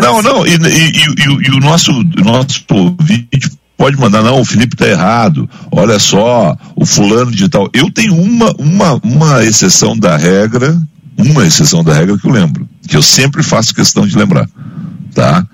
[0.01, 0.29] não, assim...
[0.29, 0.47] não.
[0.47, 5.99] E, e, e, o nosso, nosso vídeo pode mandar, não, o Felipe está errado, olha
[5.99, 7.69] só, o fulano de tal.
[7.73, 10.81] Eu tenho uma, uma, uma exceção da regra,
[11.19, 14.49] uma exceção da regra que eu lembro, que eu sempre faço questão de lembrar,
[15.13, 15.47] tá?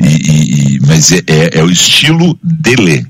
[0.00, 3.06] E, e mas é, é, é, o estilo dele,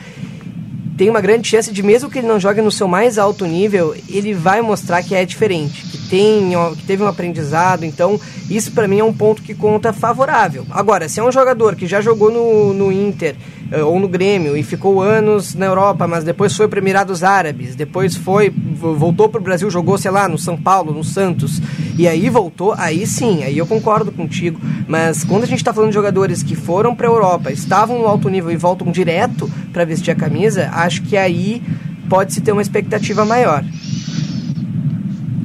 [0.97, 3.93] tem uma grande chance de, mesmo que ele não jogue no seu mais alto nível,
[4.09, 7.83] ele vai mostrar que é diferente, que, tem, que teve um aprendizado.
[7.83, 10.65] Então, isso para mim é um ponto que conta favorável.
[10.71, 13.35] Agora, se é um jogador que já jogou no, no Inter
[13.71, 17.75] eh, ou no Grêmio e ficou anos na Europa, mas depois foi para Emirados Árabes,
[17.75, 21.61] depois foi voltou para o Brasil, jogou, sei lá, no São Paulo, no Santos,
[21.97, 24.59] e aí voltou, aí sim, aí eu concordo contigo.
[24.87, 28.05] Mas quando a gente está falando de jogadores que foram para a Europa, estavam no
[28.05, 31.61] alto nível e voltam direto para vestir a camisa, acho que aí
[32.07, 33.61] pode-se ter uma expectativa maior.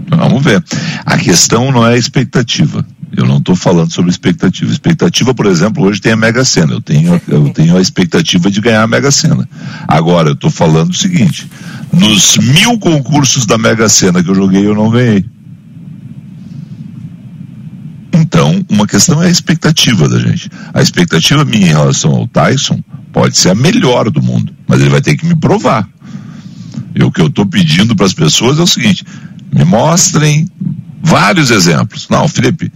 [0.09, 0.62] Vamos ver.
[1.05, 2.87] A questão não é a expectativa.
[3.16, 4.71] Eu não estou falando sobre expectativa.
[4.71, 6.75] Expectativa, por exemplo, hoje tem a Mega Sena.
[6.75, 9.49] Eu tenho, eu tenho a expectativa de ganhar a Mega Sena.
[9.88, 11.51] Agora, eu estou falando o seguinte:
[11.93, 15.25] nos mil concursos da Mega Sena que eu joguei, eu não ganhei.
[18.40, 20.48] Então, uma questão é a expectativa da gente.
[20.72, 24.88] A expectativa minha em relação ao Tyson pode ser a melhor do mundo, mas ele
[24.88, 25.87] vai ter que me provar.
[26.94, 29.05] E o que eu estou pedindo para as pessoas é o seguinte:
[29.53, 30.48] me mostrem
[31.03, 32.09] Vários exemplos.
[32.09, 32.70] Não, Felipe,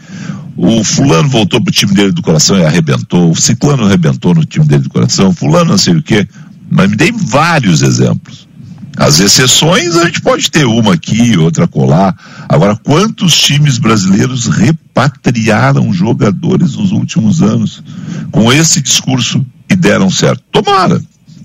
[0.57, 4.64] o fulano voltou pro time dele do coração e arrebentou, o ciclano arrebentou no time
[4.64, 6.27] dele do coração, fulano não sei o quê.
[6.70, 8.48] Mas me dei vários exemplos.
[8.96, 12.14] As exceções a gente pode ter uma aqui, outra colar.
[12.48, 17.83] Agora, quantos times brasileiros repatriaram jogadores nos últimos anos
[18.30, 20.42] com esse discurso e deram certo?
[20.52, 21.00] Tomara.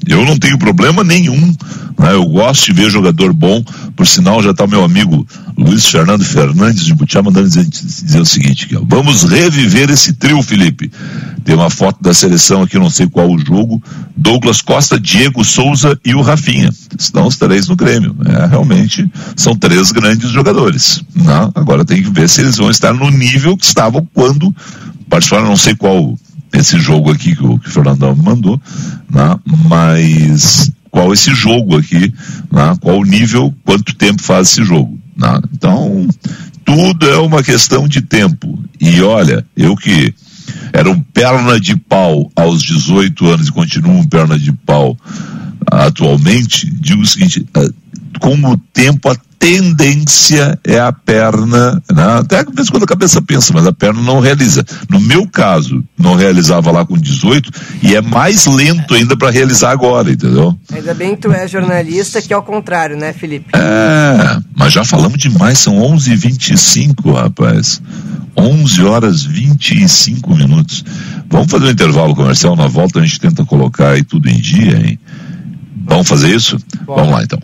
[0.07, 1.55] Eu não tenho problema nenhum.
[1.97, 2.13] Né?
[2.13, 3.63] Eu gosto de ver jogador bom.
[3.95, 8.25] Por sinal, já está meu amigo Luiz Fernando Fernandes de Butiá mandando dizer, dizer o
[8.25, 10.89] seguinte: vamos reviver esse trio, Felipe.
[11.43, 13.81] Tem uma foto da seleção aqui, não sei qual o jogo.
[14.15, 16.69] Douglas Costa, Diego Souza e o Rafinha.
[16.97, 18.15] Estão os três no Grêmio.
[18.25, 21.03] É, realmente são três grandes jogadores.
[21.15, 21.51] Né?
[21.55, 24.53] Agora tem que ver se eles vão estar no nível que estavam quando
[25.09, 26.17] participaram, não sei qual
[26.60, 28.62] esse jogo aqui que o, que o Fernandão me mandou,
[29.10, 29.38] né?
[29.67, 32.13] mas qual esse jogo aqui,
[32.52, 32.76] né?
[32.82, 35.00] qual o nível, quanto tempo faz esse jogo.
[35.15, 35.39] Né?
[35.54, 36.08] Então,
[36.65, 38.60] tudo é uma questão de tempo.
[38.80, 40.13] E olha, eu que
[40.74, 44.98] era um perna de pau aos 18 anos e continuo um perna de pau
[45.72, 47.69] atualmente, digo o seguinte, eh,
[48.19, 52.04] com o tempo a tendência é a perna, né?
[52.19, 54.65] até às vezes quando a cabeça pensa, mas a perna não realiza.
[54.89, 57.49] No meu caso, não realizava lá com 18
[57.82, 60.54] e é mais lento ainda para realizar agora, entendeu?
[60.71, 63.45] Ainda bem que tu é jornalista, que é o contrário, né, Felipe?
[63.54, 67.82] É, mas já falamos demais, são 11h25, rapaz.
[68.36, 70.84] 11 horas 25 minutos.
[71.30, 74.78] Vamos fazer um intervalo comercial, na volta a gente tenta colocar aí tudo em dia,
[74.78, 74.99] hein?
[75.86, 76.58] Vamos fazer isso?
[76.86, 76.95] Bom.
[76.95, 77.39] Vamos lá então.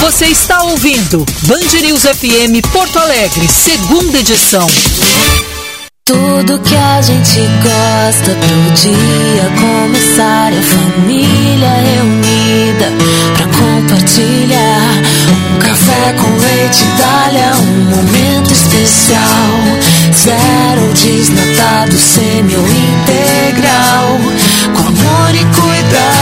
[0.00, 4.66] Você está ouvindo Band News FM Porto Alegre, segunda edição.
[6.06, 12.92] Tudo que a gente gosta pro dia começar a família reunida
[13.36, 19.20] pra compartilhar um café com leite Dália, um momento especial.
[20.14, 24.20] Zero desnatado, semi ou integral,
[24.74, 26.15] com amor e cuidado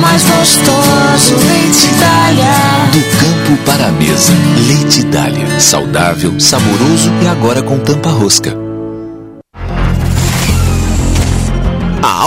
[0.00, 1.34] mais gostoso.
[1.46, 2.52] Leite Dália.
[2.92, 4.32] Do campo para a mesa,
[4.66, 8.67] leite Dália, saudável, saboroso e agora com tampa rosca.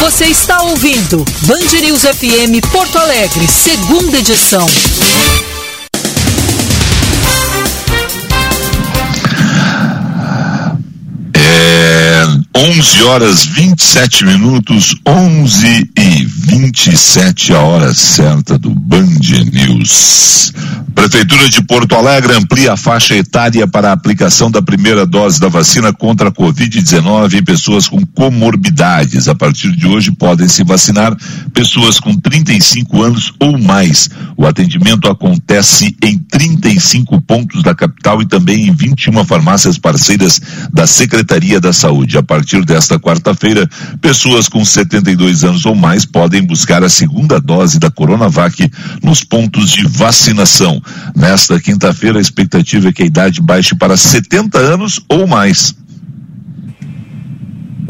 [0.00, 4.66] Você está ouvindo Band News FM Porto Alegre, segunda edição.
[11.34, 12.22] É
[12.56, 19.06] 11 horas 27 minutos, 11 e 27 a hora certa do Band
[19.52, 20.52] News.
[20.98, 25.46] Prefeitura de Porto Alegre amplia a faixa etária para a aplicação da primeira dose da
[25.46, 29.28] vacina contra a Covid-19 em pessoas com comorbidades.
[29.28, 31.16] A partir de hoje podem se vacinar
[31.54, 34.10] pessoas com 35 anos ou mais.
[34.36, 40.40] O atendimento acontece em 35 pontos da capital e também em 21 farmácias parceiras
[40.72, 42.18] da Secretaria da Saúde.
[42.18, 47.78] A partir desta quarta-feira, pessoas com 72 anos ou mais podem buscar a segunda dose
[47.78, 48.68] da Coronavac
[49.00, 50.82] nos pontos de vacinação.
[51.14, 55.74] Nesta quinta-feira, a expectativa é que a idade baixe para 70 anos ou mais.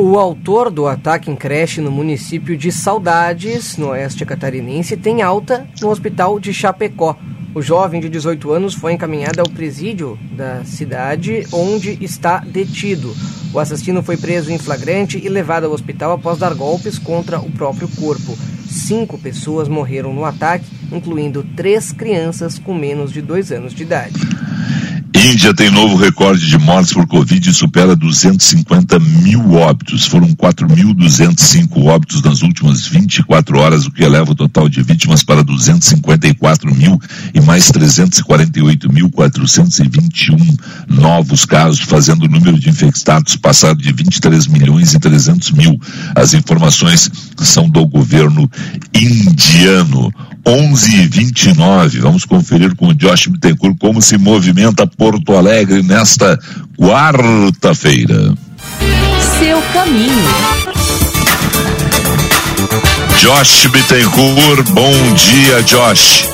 [0.01, 5.67] O autor do ataque em creche no município de Saudades, no oeste catarinense, tem alta
[5.81, 7.17] no hospital de Chapecó.
[7.53, 13.13] O jovem de 18 anos foi encaminhado ao presídio da cidade, onde está detido.
[13.53, 17.51] O assassino foi preso em flagrante e levado ao hospital após dar golpes contra o
[17.51, 18.39] próprio corpo.
[18.71, 24.19] Cinco pessoas morreram no ataque, incluindo três crianças com menos de dois anos de idade.
[25.19, 30.07] Índia tem novo recorde de mortes por Covid e supera 250 mil óbitos.
[30.07, 35.43] Foram 4.205 óbitos nas últimas 24 horas, o que eleva o total de vítimas para
[35.43, 37.01] 254 mil
[37.35, 40.57] e mais 348.421
[40.89, 45.81] novos casos, fazendo o número de infectados passar de 23 milhões e 300 mil.
[46.15, 48.49] As informações são do governo
[48.95, 50.13] indiano.
[50.49, 52.01] 11 e 29.
[52.01, 56.39] Vamos conferir com o Josh Bittencourt como se movimenta Porto Alegre nesta
[56.77, 58.35] quarta-feira.
[59.39, 60.29] Seu caminho.
[63.19, 66.29] Josh Bittencourt, bom dia, Josh.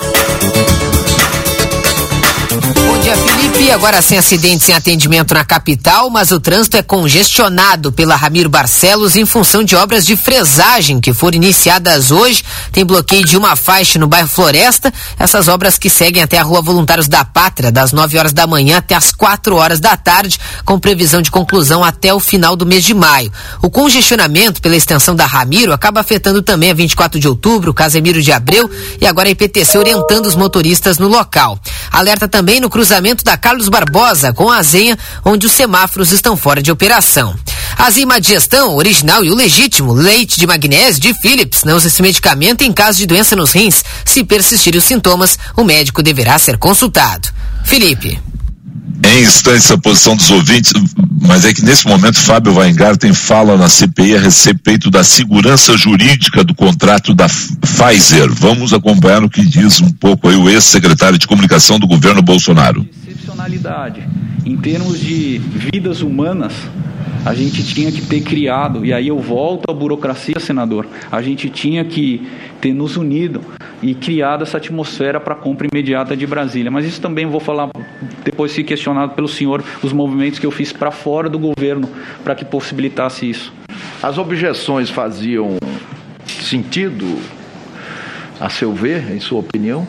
[3.05, 3.71] Dia, Felipe.
[3.71, 9.15] Agora sem acidentes em atendimento na capital, mas o trânsito é congestionado pela Ramiro Barcelos
[9.15, 12.43] em função de obras de fresagem que foram iniciadas hoje.
[12.73, 14.91] Tem bloqueio de uma faixa no bairro Floresta.
[15.19, 18.79] Essas obras que seguem até a Rua Voluntários da Pátria, das 9 horas da manhã
[18.79, 22.85] até as 4 horas da tarde, com previsão de conclusão até o final do mês
[22.85, 23.31] de maio.
[23.61, 28.33] O congestionamento pela extensão da Ramiro acaba afetando também a 24 de outubro, Casemiro de
[28.33, 31.59] Abreu e agora a IPTC orientando os motoristas no local.
[31.91, 32.94] Alerta também no cruzamento
[33.25, 37.35] da Carlos Barbosa com a Azenha, onde os semáforos estão fora de operação.
[37.77, 42.01] A Zima Digestão, original e o legítimo leite de magnésio de Philips, não usa esse
[42.01, 43.83] medicamento em caso de doença nos rins.
[44.05, 47.29] Se persistirem os sintomas, o médico deverá ser consultado.
[47.65, 48.34] Felipe.
[49.07, 50.73] Em instantes a posição dos ouvintes,
[51.21, 56.43] mas é que nesse momento Fábio Weingarten fala na CPI a respeito da segurança jurídica
[56.43, 58.33] do contrato da Pfizer.
[58.33, 62.87] Vamos acompanhar o que diz um pouco aí o ex-secretário de comunicação do governo Bolsonaro.
[63.07, 64.09] Excepcionalidade.
[64.47, 66.55] Em termos de vidas humanas,
[67.27, 71.49] a gente tinha que ter criado, e aí eu volto à burocracia, senador, a gente
[71.51, 72.27] tinha que
[72.61, 73.43] ter nos unido
[73.83, 76.71] e criado essa atmosfera para compra imediata de Brasília.
[76.71, 77.69] Mas isso também vou falar
[78.25, 81.89] depois se questionado pelo senhor os movimentos que eu fiz para fora do governo
[82.23, 83.53] para que possibilitasse isso.
[84.03, 85.57] As objeções faziam
[86.27, 87.19] sentido,
[88.41, 89.87] a seu ver, em sua opinião?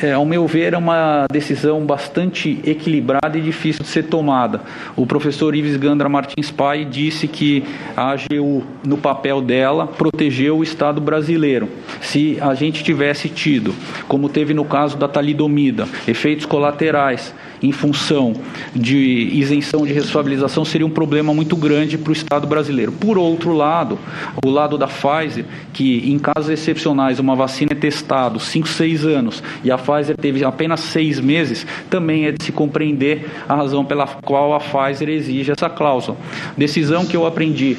[0.00, 4.60] É, ao meu ver, é uma decisão bastante equilibrada e difícil de ser tomada.
[4.94, 7.64] O professor Ives Gandra Martins Pai disse que
[7.96, 11.68] a AGU, no papel dela, protegeu o Estado brasileiro.
[12.00, 13.74] Se a gente tivesse tido,
[14.06, 18.34] como teve no caso da talidomida, efeitos colaterais em função
[18.74, 18.96] de
[19.32, 22.92] isenção de responsabilização, seria um problema muito grande para o Estado brasileiro.
[22.92, 23.98] Por outro lado,
[24.44, 29.42] o lado da Pfizer, que em casos excepcionais uma vacina é testada 5, 6 anos
[29.64, 34.06] e a Pfizer teve apenas seis meses, também é de se compreender a razão pela
[34.06, 36.16] qual a Pfizer exige essa cláusula.
[36.56, 37.76] Decisão que eu aprendi,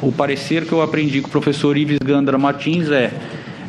[0.00, 3.12] o parecer que eu aprendi com o professor Ives Gandra Martins é,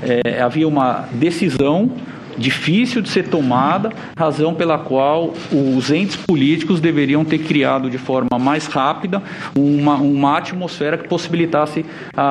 [0.02, 1.92] é havia uma decisão
[2.38, 8.40] difícil de ser tomada, razão pela qual os entes políticos deveriam ter criado de forma
[8.40, 9.22] mais rápida
[9.56, 12.24] uma, uma atmosfera que possibilitasse a,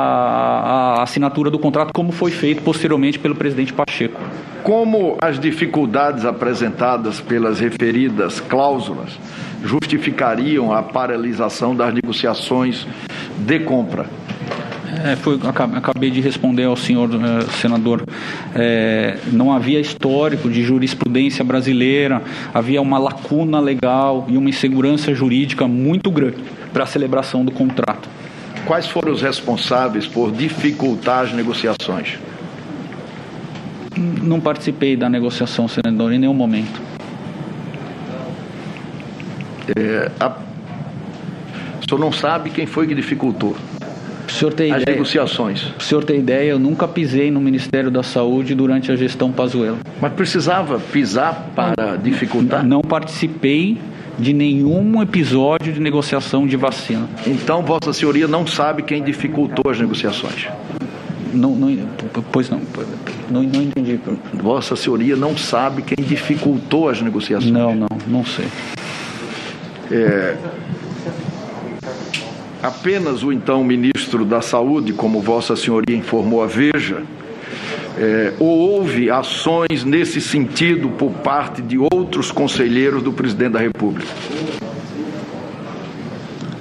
[0.99, 4.21] a assinatura do contrato, como foi feito posteriormente pelo presidente Pacheco.
[4.63, 9.19] Como as dificuldades apresentadas pelas referidas cláusulas
[9.65, 12.87] justificariam a paralisação das negociações
[13.39, 14.07] de compra?
[14.95, 15.41] É, foi,
[15.75, 18.05] acabei de responder ao senhor eh, senador.
[18.55, 25.67] É, não havia histórico de jurisprudência brasileira, havia uma lacuna legal e uma insegurança jurídica
[25.67, 26.37] muito grande
[26.75, 28.07] para a celebração do contrato.
[28.67, 32.19] Quais foram os responsáveis por dificultar as negociações?
[33.97, 36.83] Não participei da negociação, senador, em nenhum momento.
[39.75, 40.29] É, a...
[40.29, 43.57] O senhor não sabe quem foi que dificultou?
[44.33, 45.73] Senhor ter as ideia, negociações.
[45.79, 49.79] O senhor ter ideia, eu nunca pisei no Ministério da Saúde durante a gestão Pazuello.
[50.01, 52.65] Mas precisava pisar para dificultar?
[52.65, 53.79] Não participei
[54.19, 57.09] de nenhum episódio de negociação de vacina.
[57.27, 60.49] Então, Vossa Senhoria não sabe quem dificultou as negociações?
[61.33, 61.79] Não, não,
[62.31, 62.61] pois não,
[63.31, 63.99] não, não entendi.
[64.35, 67.51] Vossa Senhoria não sabe quem dificultou as negociações?
[67.51, 68.47] Não, não, não sei.
[69.91, 70.37] É,
[72.63, 77.03] apenas o então ministro da Saúde, como Vossa Senhoria informou a Veja,
[77.99, 84.09] é, ou houve ações nesse sentido por parte de outros conselheiros do presidente da República?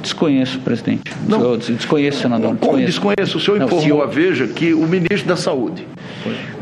[0.01, 1.13] Desconheço, presidente.
[1.27, 1.57] Não.
[1.57, 2.57] Desconheço, senador.
[2.57, 3.37] Como desconheço?
[3.37, 4.03] O senhor informou Não, senhor...
[4.03, 5.87] a Veja que o ministro da Saúde.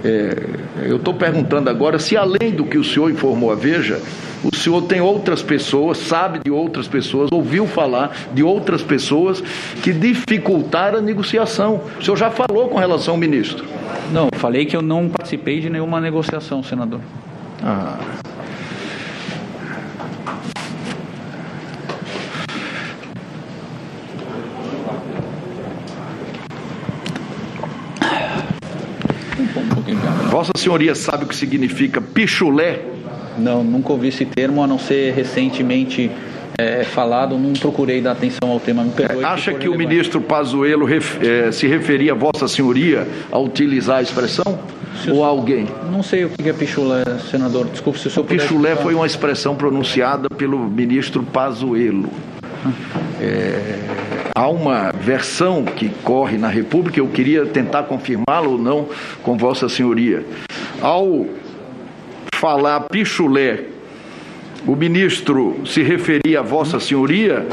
[0.04, 4.02] É, eu estou perguntando agora se, além do que o senhor informou a Veja,
[4.44, 9.42] o senhor tem outras pessoas, sabe de outras pessoas, ouviu falar de outras pessoas
[9.84, 11.82] que dificultaram a negociação.
[12.00, 13.66] O senhor já falou com relação ao ministro?
[14.12, 17.02] Não, falei que eu não participei de nenhuma negociação, senador.
[17.62, 17.98] Ah.
[30.40, 32.80] Vossa Senhoria sabe o que significa pichulé?
[33.38, 36.10] Não, nunca ouvi esse termo, a não ser recentemente
[36.58, 38.86] é, falado, não procurei dar atenção ao tema.
[38.96, 43.38] Perdoe, Acha que, que o ministro Pazuello ref, é, se referia a Vossa Senhoria a
[43.38, 44.58] utilizar a expressão?
[45.12, 45.68] Ou a alguém?
[45.92, 47.66] Não sei o que é pichulé, senador.
[47.66, 52.10] Desculpe se o senhor Pichulé foi uma expressão pronunciada pelo ministro Pazuello.
[53.22, 53.78] É,
[54.36, 58.88] há uma versão que corre na República, eu queria tentar confirmá-la ou não
[59.24, 60.26] com Vossa Senhoria.
[60.82, 61.26] Ao
[62.36, 63.66] falar pichulé
[64.66, 67.46] O ministro se referia a Vossa Senhoria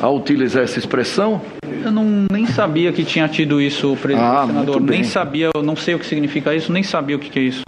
[0.00, 1.40] ao utilizar essa expressão?
[1.84, 4.80] Eu não, nem sabia que tinha tido isso, presidente Ah, senador.
[4.80, 7.42] Nem sabia, eu não sei o que significa isso, nem sabia o que, que é
[7.42, 7.62] isso.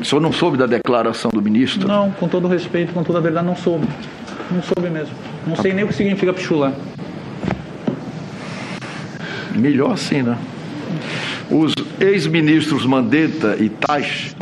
[0.00, 1.88] O senhor não soube da declaração do ministro?
[1.88, 3.86] Não, com todo respeito, com toda a verdade, não soube.
[4.50, 5.14] Não soube mesmo.
[5.48, 6.70] Não sei nem o que significa pichulé.
[9.56, 10.36] Melhor assim, né?
[11.50, 14.36] Os ex-ministros Mandetta e Tais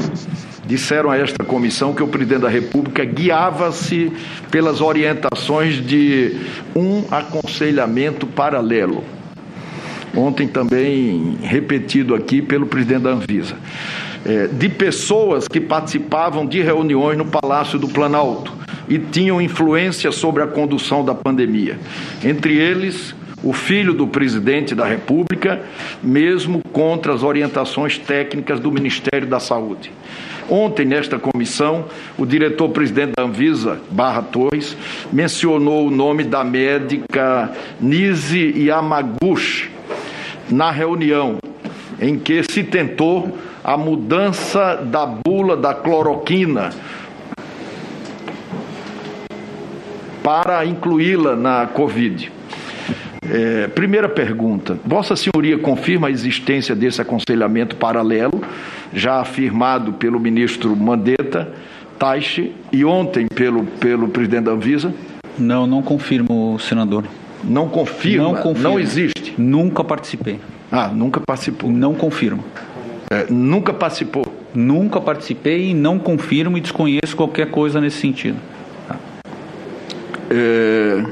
[0.66, 4.12] disseram a esta comissão que o presidente da República guiava-se
[4.50, 6.36] pelas orientações de
[6.74, 9.04] um aconselhamento paralelo.
[10.12, 13.54] Ontem também repetido aqui pelo presidente da Anvisa.
[14.24, 20.43] É, de pessoas que participavam de reuniões no Palácio do Planalto e tinham influência sobre
[20.43, 21.78] a condução da pandemia.
[22.24, 25.61] Entre eles, o filho do presidente da República,
[26.03, 29.93] mesmo contra as orientações técnicas do Ministério da Saúde.
[30.49, 34.76] Ontem, nesta comissão, o diretor-presidente da Anvisa, Barra Torres,
[35.12, 39.70] mencionou o nome da médica Nise Yamaguchi
[40.49, 41.39] na reunião
[42.01, 46.70] em que se tentou a mudança da bula da cloroquina
[50.27, 52.33] para incluí-la na Covid.
[53.31, 58.43] É, primeira pergunta: Vossa Senhoria confirma a existência desse aconselhamento paralelo,
[58.93, 61.53] já afirmado pelo ministro Mandetta,
[61.97, 64.93] Taixe e ontem pelo, pelo presidente da Anvisa?
[65.39, 67.05] Não, não confirmo, senador.
[67.45, 68.24] Não confirma?
[68.24, 68.68] Não confirmo.
[68.68, 69.33] Não existe?
[69.39, 70.41] Nunca participei.
[70.72, 71.70] Ah, nunca participou?
[71.70, 72.43] Não confirmo.
[73.12, 74.27] É, nunca participou?
[74.53, 78.39] Nunca participei e não confirmo e desconheço qualquer coisa nesse sentido.
[80.31, 81.05] É...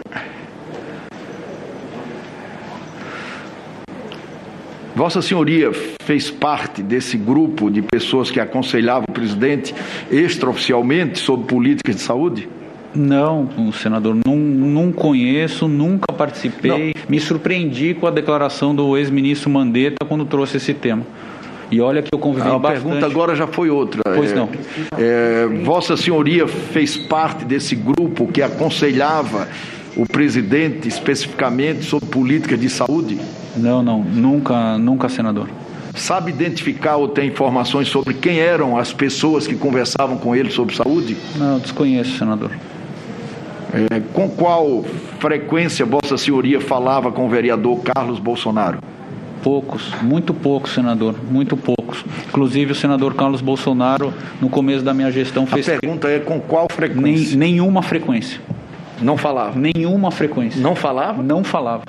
[4.95, 9.75] Vossa Senhoria fez parte desse grupo de pessoas que aconselhavam o presidente
[10.09, 12.49] extraoficialmente sobre políticas de saúde?
[12.95, 16.95] Não, senador, não, não conheço, nunca participei.
[17.09, 21.05] Me surpreendi com a declaração do ex-ministro Mandetta quando trouxe esse tema.
[21.71, 22.83] E olha que eu convivi A bastante.
[22.83, 24.03] pergunta agora já foi outra.
[24.15, 24.49] Pois É, não.
[24.99, 29.49] é, Vossa Senhoria fez parte desse grupo que aconselhava
[29.97, 33.19] o presidente especificamente sobre políticas de saúde?
[33.57, 35.49] Não, não, nunca, nunca, senador.
[35.95, 40.75] Sabe identificar ou tem informações sobre quem eram as pessoas que conversavam com ele sobre
[40.75, 41.17] saúde?
[41.37, 42.51] Não, desconheço, senador.
[43.73, 44.85] É, com qual
[45.21, 48.79] frequência Vossa Senhoria falava com o vereador Carlos Bolsonaro?
[49.45, 52.03] Poucos, muito poucos, senador, muito poucos.
[52.28, 55.68] Inclusive o senador Carlos Bolsonaro, no começo da minha gestão, fez.
[55.68, 57.36] A pergunta é com qual Nem, frequência?
[57.36, 58.40] nenhuma frequência.
[59.03, 59.59] Não falava?
[59.59, 60.61] Nenhuma frequência.
[60.61, 61.22] Não falava?
[61.22, 61.82] Não falava.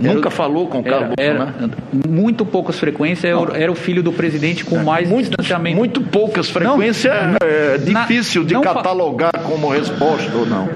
[0.00, 1.72] Nunca falou com o Carlos Era, Bolsonaro?
[1.94, 5.76] era muito poucas frequências, era, era o filho do presidente com mais distanciamento.
[5.76, 10.68] Muito poucas frequências é difícil de não fa- catalogar como resposta ou não.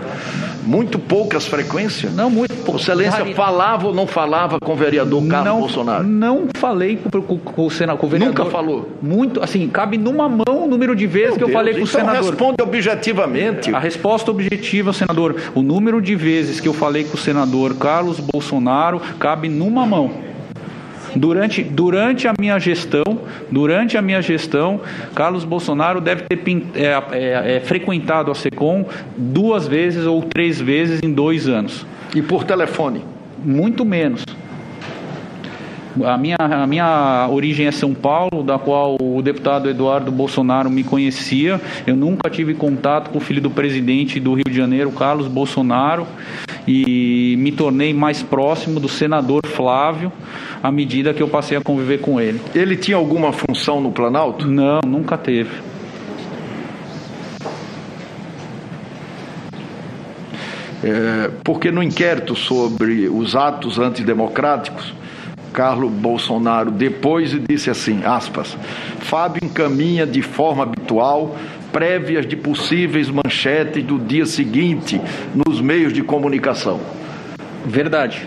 [0.67, 2.13] Muito poucas frequências?
[2.13, 2.55] Não, muito.
[2.77, 6.05] Excelência Rari- falava ou não falava com o vereador Carlos não, Bolsonaro?
[6.05, 8.37] Não falei com, com, com o senador, com o vereador.
[8.37, 8.91] Nunca falou?
[9.01, 11.81] Muito, assim, cabe numa mão o número de vezes Meu que eu Deus, falei com
[11.81, 12.31] o então senador.
[12.31, 13.75] responde objetivamente.
[13.75, 18.19] A resposta objetiva, senador, o número de vezes que eu falei com o senador Carlos
[18.21, 20.11] Bolsonaro cabe numa mão.
[21.17, 23.19] Durante, durante a minha gestão,
[23.51, 24.81] durante a minha gestão,
[25.15, 26.39] Carlos Bolsonaro deve ter
[26.75, 28.85] é, é, é, frequentado a SECOM
[29.17, 31.87] duas vezes ou três vezes em dois anos.
[32.15, 33.03] E por telefone?
[33.43, 34.25] Muito menos.
[36.05, 40.85] A minha, a minha origem é São Paulo, da qual o deputado Eduardo Bolsonaro me
[40.85, 41.59] conhecia.
[41.87, 46.07] Eu nunca tive contato com o filho do presidente do Rio de Janeiro, Carlos Bolsonaro,
[46.67, 50.13] e me tornei mais próximo do senador Flávio
[50.63, 52.41] à medida que eu passei a conviver com ele.
[52.55, 54.47] Ele tinha alguma função no Planalto?
[54.49, 55.51] Não, nunca teve.
[60.83, 64.95] É, porque no inquérito sobre os atos antidemocráticos,
[65.53, 68.57] Carlos Bolsonaro depois disse assim, aspas,
[69.01, 71.35] Fábio encaminha de forma habitual
[71.77, 74.99] prévias de possíveis manchetes do dia seguinte
[75.35, 76.81] nos meios de comunicação.
[77.67, 78.27] Verdade.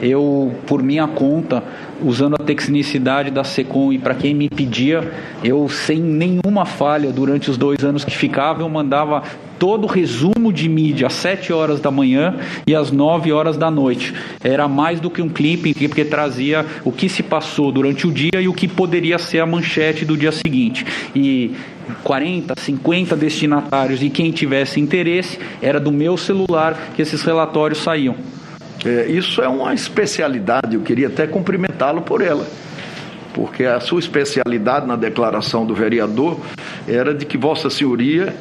[0.00, 1.60] Eu, por minha conta,
[2.00, 7.50] usando a tecnicidade da SECOM e para quem me pedia, eu sem nenhuma falha durante
[7.50, 9.24] os dois anos que ficava, eu mandava
[9.58, 12.36] todo o resumo de mídia às 7 horas da manhã
[12.66, 14.14] e às 9 horas da noite.
[14.42, 18.40] Era mais do que um clipe, porque trazia o que se passou durante o dia
[18.40, 20.84] e o que poderia ser a manchete do dia seguinte.
[21.14, 21.52] E
[22.02, 28.16] 40, 50 destinatários e quem tivesse interesse, era do meu celular que esses relatórios saíam.
[28.84, 32.46] É, isso é uma especialidade, eu queria até cumprimentá-lo por ela.
[33.32, 36.38] Porque a sua especialidade na declaração do vereador
[36.86, 38.34] era de que Vossa Senhoria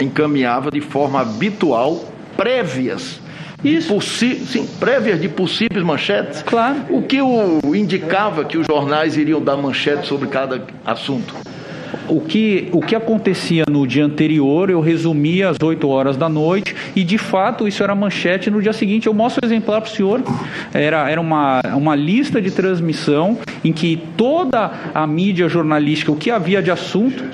[0.00, 2.04] encaminhava de forma habitual
[2.36, 3.20] prévias.
[3.62, 4.00] Isso.
[4.00, 6.42] sim, prévias de possíveis manchetes.
[6.42, 6.80] Claro.
[6.88, 11.34] O que o indicava que os jornais iriam dar manchete sobre cada assunto?
[12.08, 16.74] O que, o que acontecia no dia anterior, eu resumia às 8 horas da noite,
[16.94, 19.06] e de fato isso era manchete no dia seguinte.
[19.06, 20.22] Eu mostro o exemplar para o senhor.
[20.72, 26.30] Era, era uma, uma lista de transmissão em que toda a mídia jornalística, o que
[26.30, 27.24] havia de assunto,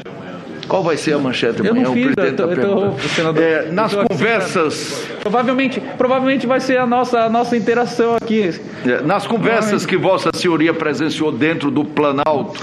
[0.68, 1.84] qual vai ser a manchete amanhã?
[1.84, 5.15] Eu não fiz, eu tô, eu tô, senador, é, nas conversas...
[5.26, 8.54] provavelmente, provavelmente vai ser a nossa, a nossa interação aqui.
[8.84, 12.60] É, nas conversas que Vossa Senhoria presenciou dentro do Planalto,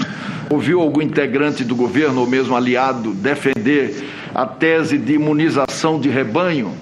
[0.48, 4.04] ouviu algum integrante do governo ou mesmo aliado defender
[4.34, 6.72] a tese de imunização de rebanho?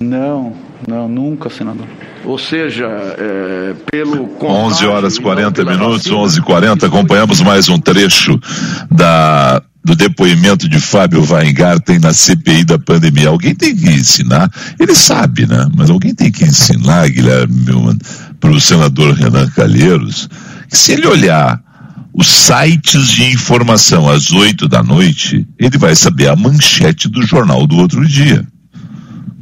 [0.00, 0.54] Não,
[0.88, 1.86] não, nunca, senador.
[2.24, 8.40] Ou seja, é, pelo 11 horas 40 minutos, 11 h 40 acompanhamos mais um trecho
[8.90, 13.28] da do depoimento de Fábio Weingarten na CPI da pandemia.
[13.28, 15.68] Alguém tem que ensinar, ele sabe, né?
[15.76, 17.98] Mas alguém tem que ensinar, Guilherme
[18.40, 20.28] para o senador Renan Calheiros,
[20.68, 21.60] que se ele olhar
[22.12, 27.66] os sites de informação às oito da noite, ele vai saber a manchete do jornal
[27.66, 28.46] do outro dia.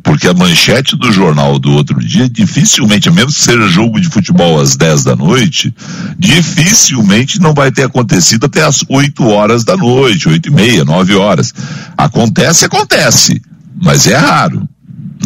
[0.03, 4.61] Porque a manchete do jornal do outro dia, dificilmente, menos que seja jogo de futebol
[4.61, 5.75] às 10 da noite,
[6.19, 11.15] dificilmente não vai ter acontecido até às 8 horas da noite, 8 e meia, 9
[11.15, 11.55] horas.
[11.97, 13.41] Acontece, acontece,
[13.81, 14.69] mas é raro.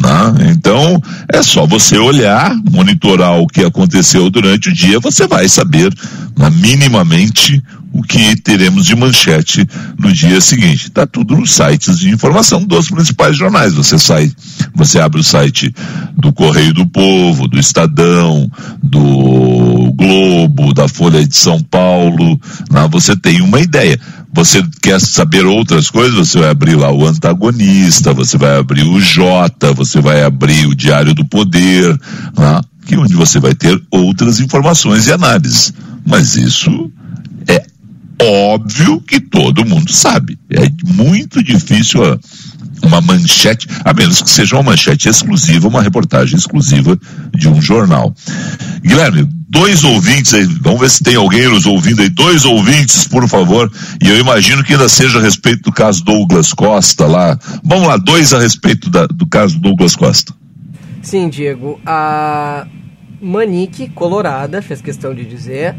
[0.00, 0.52] Né?
[0.52, 1.00] Então,
[1.32, 5.92] é só você olhar, monitorar o que aconteceu durante o dia, você vai saber
[6.36, 7.62] né, minimamente
[7.92, 9.66] o que teremos de manchete
[9.98, 10.88] no dia seguinte.
[10.88, 13.72] Está tudo nos sites de informação dos principais jornais.
[13.72, 14.30] Você sai,
[14.74, 15.74] você abre o site
[16.14, 18.50] do Correio do Povo, do Estadão,
[18.82, 22.38] do Globo, da Folha de São Paulo,
[22.70, 22.86] né?
[22.90, 23.98] você tem uma ideia
[24.36, 29.00] você quer saber outras coisas, você vai abrir lá o antagonista, você vai abrir o
[29.00, 31.98] Jota, você vai abrir o Diário do Poder,
[32.36, 32.60] né?
[32.84, 35.72] que onde você vai ter outras informações e análises.
[36.06, 36.92] Mas isso
[37.48, 37.64] é
[38.22, 40.38] óbvio que todo mundo sabe.
[40.50, 42.18] É muito difícil a,
[42.82, 46.98] uma manchete, a menos que seja uma manchete exclusiva, uma reportagem exclusiva
[47.34, 48.14] de um jornal.
[48.82, 53.28] Guilherme, dois ouvintes aí, vamos ver se tem alguém nos ouvindo aí, dois ouvintes, por
[53.28, 53.70] favor,
[54.02, 57.38] e eu imagino que ainda seja a respeito do caso Douglas Costa lá.
[57.64, 60.32] Vamos lá, dois a respeito da, do caso Douglas Costa.
[61.02, 62.66] Sim, Diego, a
[63.20, 65.74] Manique Colorada fez questão de dizer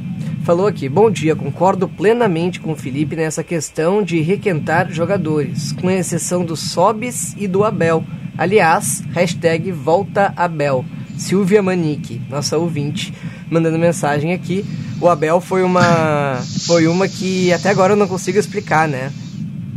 [0.48, 5.92] falou aqui: Bom dia, concordo plenamente com o Felipe nessa questão de requentar jogadores, com
[5.92, 8.02] exceção do Sobis e do Abel.
[8.38, 10.86] Aliás, hashtag volta Abel.
[11.18, 13.14] Silvia Manique, nossa ouvinte,
[13.52, 14.64] mandando mensagem aqui.
[15.02, 19.12] O Abel foi uma foi uma que até agora eu não consigo explicar, né?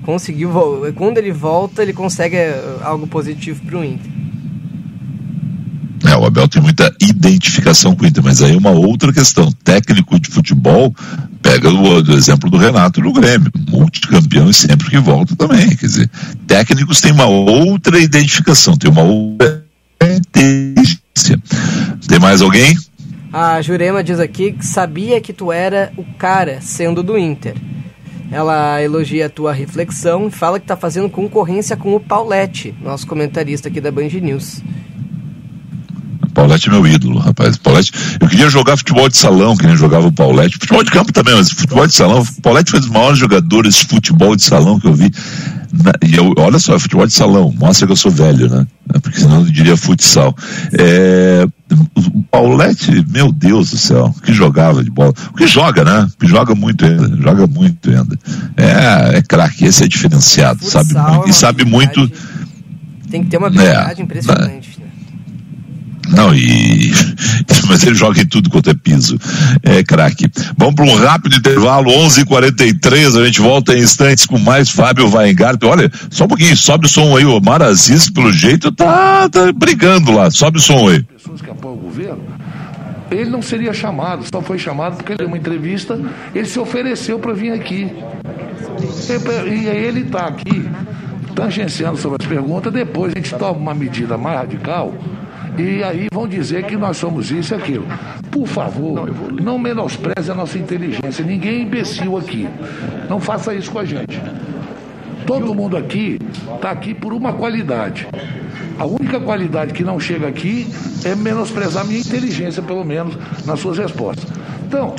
[0.04, 0.52] Conseguiu
[0.94, 4.19] quando ele volta, ele consegue eh, algo positivo para o Inter.
[6.40, 9.52] Abel tem muita identificação com o Inter, mas aí é uma outra questão.
[9.62, 10.94] Técnico de futebol
[11.42, 15.68] pega o, o exemplo do Renato no Grêmio, multicampeão e sempre que volta também.
[15.76, 16.10] Quer dizer,
[16.46, 19.66] técnicos têm uma outra identificação, tem uma outra
[20.02, 21.38] inteligência.
[22.08, 22.76] Tem mais alguém?
[23.32, 27.54] A Jurema diz aqui que sabia que tu era o cara, sendo do Inter.
[28.32, 33.06] Ela elogia a tua reflexão e fala que está fazendo concorrência com o Paulette, nosso
[33.06, 34.62] comentarista aqui da Band News.
[36.40, 37.58] Paulette é meu ídolo, rapaz.
[37.58, 40.54] Paulette, eu queria jogar futebol de salão, que nem jogava o Paulette.
[40.54, 42.22] Futebol de campo também, mas futebol de salão.
[42.22, 45.12] O Paulette foi um dos maiores jogadores de futebol de salão que eu vi.
[46.02, 48.66] E eu, olha só, futebol de salão, mostra que eu sou velho, né?
[49.02, 50.34] Porque senão eu diria futsal.
[50.72, 51.46] É,
[51.94, 55.12] o Paulette, meu Deus do céu, que jogava de bola.
[55.34, 56.08] O que joga, né?
[56.18, 58.18] Que joga muito ainda, joga muito ainda.
[58.56, 61.26] É, é craque, esse é diferenciado, futsal sabe muito.
[61.26, 62.12] É e sabe muito.
[63.10, 64.59] Tem que ter uma habilidade é, impressionante.
[66.10, 66.92] Não, e.
[67.68, 69.18] Mas ele joga em tudo quanto é piso.
[69.62, 70.30] É craque.
[70.56, 74.70] Vamos para um rápido intervalo, 11:43 h 43 A gente volta em instantes com mais
[74.70, 75.62] Fábio Weingart.
[75.64, 77.24] Olha, só um pouquinho, sobe o som aí.
[77.24, 80.30] O Marazis, pelo jeito, tá, tá brigando lá.
[80.30, 81.02] Sobe o som aí.
[81.02, 82.40] Pessoas que apoiam o governo
[83.10, 85.98] ele não seria chamado, só foi chamado porque ele deu uma entrevista,
[86.32, 87.92] ele se ofereceu para vir aqui.
[89.46, 90.68] E aí ele está aqui,
[91.34, 94.94] tangenciando sobre as perguntas, depois a gente toma uma medida mais radical
[95.60, 97.86] e aí vão dizer que nós somos isso e aquilo.
[98.30, 101.24] Por favor, não menospreze a nossa inteligência.
[101.24, 102.48] Ninguém é imbecil aqui.
[103.08, 104.20] Não faça isso com a gente.
[105.26, 106.18] Todo mundo aqui
[106.54, 108.08] está aqui por uma qualidade.
[108.78, 110.66] A única qualidade que não chega aqui
[111.04, 114.26] é menosprezar a minha inteligência, pelo menos, nas suas respostas.
[114.66, 114.94] Então,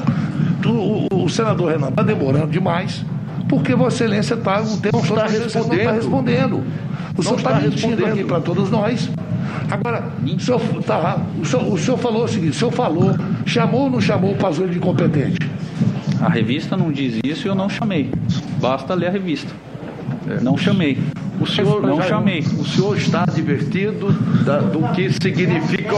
[0.65, 3.03] o, o, o senador Renan está demorando demais,
[3.49, 5.83] porque Vossa Excelência está um tempo está respondendo.
[5.83, 6.63] Tá respondendo.
[7.17, 9.09] O senhor está mentindo aqui para todos nós.
[9.69, 13.81] Agora, o senhor, tá, o, senhor, o senhor falou o seguinte: o senhor falou, chamou
[13.81, 15.37] ou não chamou o Pazuello de incompetente?
[16.21, 18.11] A revista não diz isso e eu não chamei.
[18.59, 19.51] Basta ler a revista.
[20.41, 20.97] Não chamei.
[21.41, 22.39] O senhor não chamei.
[22.57, 24.11] O senhor está advertido
[24.45, 25.95] da, do que significa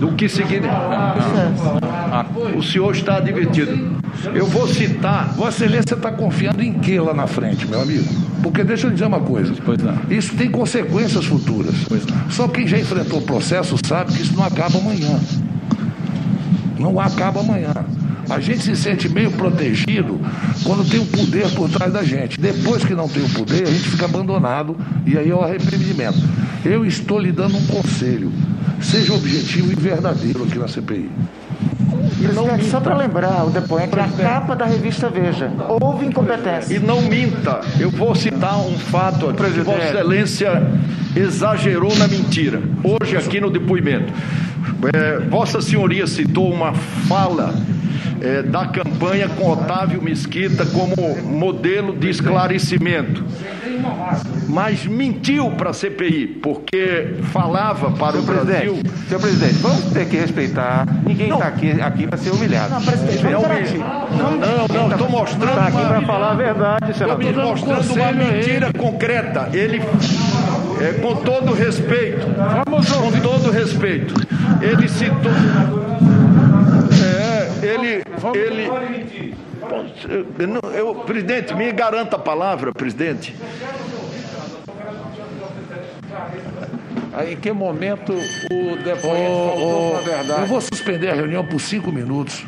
[0.00, 0.68] do que significa.
[0.72, 4.00] Ah, O senhor está advertido.
[4.34, 5.32] Eu vou citar.
[5.34, 8.04] Vossa Excelência está confiando em que lá na frente, meu amigo?
[8.42, 9.54] Porque deixa eu dizer uma coisa.
[10.08, 11.74] Isso tem consequências futuras.
[12.30, 15.20] Só quem já enfrentou o processo sabe que isso não acaba amanhã.
[16.78, 17.72] Não acaba amanhã.
[18.30, 20.20] A gente se sente meio protegido
[20.64, 22.40] quando tem o poder por trás da gente.
[22.40, 26.18] Depois que não tem o poder, a gente fica abandonado e aí é o arrependimento.
[26.64, 28.32] Eu estou lhe dando um conselho.
[28.80, 31.10] Seja objetivo e verdadeiro aqui na CPI.
[32.22, 35.50] Presidente, só para lembrar, o depoente é a capa da revista Veja.
[35.80, 36.74] Houve incompetência.
[36.74, 37.60] E não minta.
[37.78, 40.62] Eu vou citar um fato aqui que Vossa Excelência
[41.16, 42.62] exagerou na mentira.
[42.84, 44.12] Hoje, aqui no depoimento.
[44.94, 47.54] É, Vossa Senhoria citou uma fala
[48.20, 53.24] é, da campanha com Otávio Mesquita como modelo de esclarecimento.
[54.48, 58.78] Mas mentiu para a CPI, porque falava para o Brasil.
[59.08, 60.86] Senhor presidente, vamos ter que respeitar.
[61.06, 62.74] Ninguém está aqui, aqui para ser humilhado.
[62.74, 63.78] Não, presidente, vamos garantir.
[63.78, 65.48] Não, não, estou mostrando.
[65.48, 67.24] Está aqui para falar a verdade, Estou senador.
[67.24, 69.48] me mostrando uma mentira concreta.
[69.52, 69.80] Ele,
[70.80, 72.26] é, com todo respeito,
[72.66, 74.14] com todo respeito,
[74.60, 76.09] ele citou.
[77.84, 78.04] Ele,
[78.34, 79.34] ele.
[80.38, 83.34] Eu, eu- presidente, me garanta a palavra, presidente.
[87.28, 90.40] Em que momento o depoente ô, faltou a verdade?
[90.42, 92.44] eu vou suspender a reunião por cinco minutos.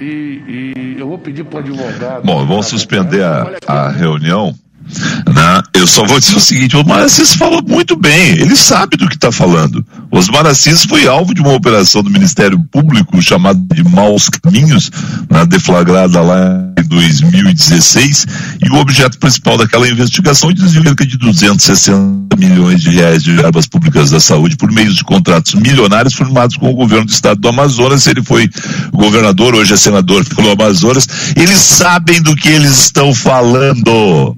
[0.00, 2.22] E, e eu vou pedir para o advogado.
[2.24, 4.54] Bom, vamos suspender a, a reunião.
[4.86, 5.62] Né?
[5.74, 9.16] Eu só vou dizer o seguinte: o Assis falou muito bem, ele sabe do que
[9.16, 9.84] está falando.
[10.10, 14.90] Osmar Assis foi alvo de uma operação do Ministério Público chamada de Maus Caminhos,
[15.30, 18.26] né, deflagrada lá em 2016,
[18.64, 23.32] e o objeto principal daquela investigação é desvio cerca de 260 milhões de reais de
[23.32, 27.40] verbas públicas da saúde por meio de contratos milionários firmados com o governo do estado
[27.40, 28.06] do Amazonas.
[28.06, 28.48] Ele foi
[28.92, 31.08] governador, hoje é senador pelo Amazonas.
[31.34, 34.36] Eles sabem do que eles estão falando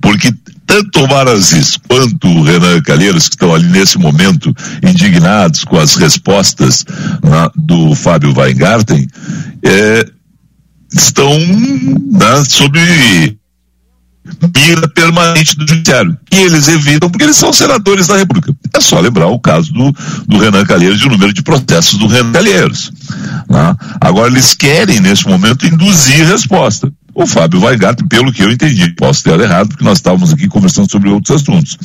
[0.00, 0.32] porque
[0.68, 5.96] tanto o Marazis quanto o Renan Calheiros, que estão ali nesse momento indignados com as
[5.96, 6.84] respostas
[7.24, 9.08] né, do Fábio Weingarten,
[9.64, 10.06] é,
[10.92, 12.78] estão né, sob
[14.54, 16.18] mira permanente do judiciário.
[16.30, 18.54] E eles evitam porque eles são senadores da República.
[18.74, 19.90] É só lembrar o caso do,
[20.26, 22.92] do Renan Calheiros e o número de protestos do Renan Calheiros.
[23.48, 23.74] né?
[23.98, 26.92] Agora eles querem, nesse momento, induzir resposta.
[27.18, 30.88] O Fábio Weingarten, pelo que eu entendi, posso ter errado, porque nós estávamos aqui conversando
[30.88, 31.76] sobre outros assuntos.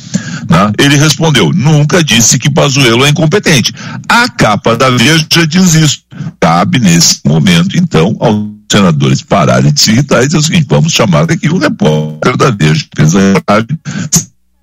[0.47, 0.71] né?
[0.77, 3.73] Ele respondeu: nunca disse que Pazuello é incompetente.
[4.07, 6.03] A capa da Veja diz isso.
[6.39, 10.93] Cabe nesse momento, então, aos senadores pararem de se irritar e dizer o seguinte: vamos
[10.93, 12.85] chamar aqui o repórter da Veja,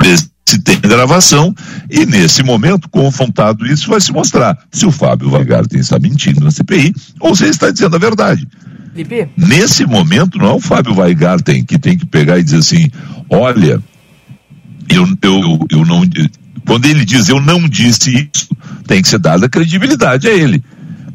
[0.01, 1.53] ver se tem gravação,
[1.91, 6.53] e nesse momento, confrontado isso, vai se mostrar se o Fábio Weingarten está mentindo na
[6.53, 8.47] CPI ou se está dizendo a verdade.
[9.37, 12.91] Nesse momento, não é o Fábio Weingarten que tem que pegar e dizer assim:
[13.29, 13.81] olha,
[14.89, 16.03] eu, eu, eu não.
[16.67, 18.49] Quando ele diz eu não disse isso,
[18.87, 20.63] tem que ser dada credibilidade a ele.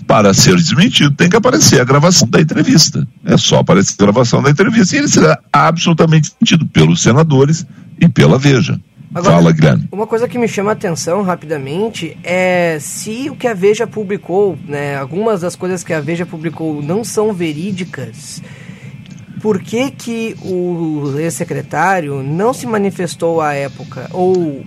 [0.08, 3.08] Para ser desmentido, tem que aparecer a gravação da entrevista.
[3.24, 7.66] É só aparecer a gravação da entrevista e ele será absolutamente desmentido pelos senadores
[8.00, 8.80] e pela Veja.
[9.14, 9.88] Agora- Fala, Guilherme.
[9.92, 14.58] Uma coisa que me chama a atenção rapidamente é se o que a Veja publicou,
[14.68, 18.42] né, algumas das coisas que a Veja publicou não são verídicas,
[19.42, 24.10] por que que o ex-secretário não se manifestou à época?
[24.12, 24.66] Ou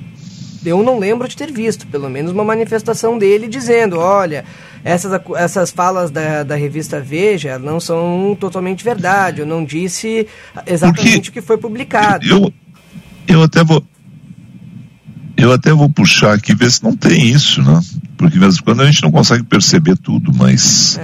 [0.64, 4.44] eu não lembro de ter visto, pelo menos uma manifestação dele dizendo, olha,
[4.84, 10.26] essas, essas falas da, da revista Veja não são totalmente verdade, eu não disse
[10.66, 12.26] exatamente o que foi publicado.
[12.26, 12.52] Eu,
[13.26, 13.84] eu até vou.
[15.38, 17.80] Eu até vou puxar aqui ver se não tem isso, né?
[18.16, 20.98] Porque de vez em quando a gente não consegue perceber tudo, mas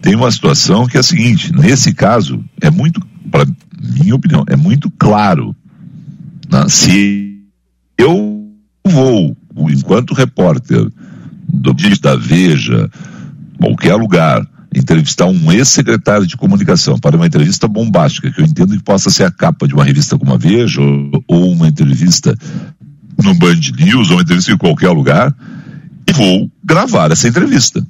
[0.00, 3.44] tem uma situação que é a seguinte: nesse caso, é muito, para
[3.82, 5.56] minha opinião, é muito claro.
[6.48, 6.66] né?
[6.68, 7.40] Se
[7.98, 8.48] eu
[8.86, 9.36] vou,
[9.70, 10.88] enquanto repórter
[11.48, 12.88] do da Veja,
[13.58, 18.82] qualquer lugar, entrevistar um ex-secretário de comunicação para uma entrevista bombástica, que eu entendo que
[18.82, 22.36] possa ser a capa de uma revista como a Veja, ou, ou uma entrevista
[23.24, 25.34] no Band News, ou entrevista em qualquer lugar,
[26.06, 27.84] e vou gravar essa entrevista.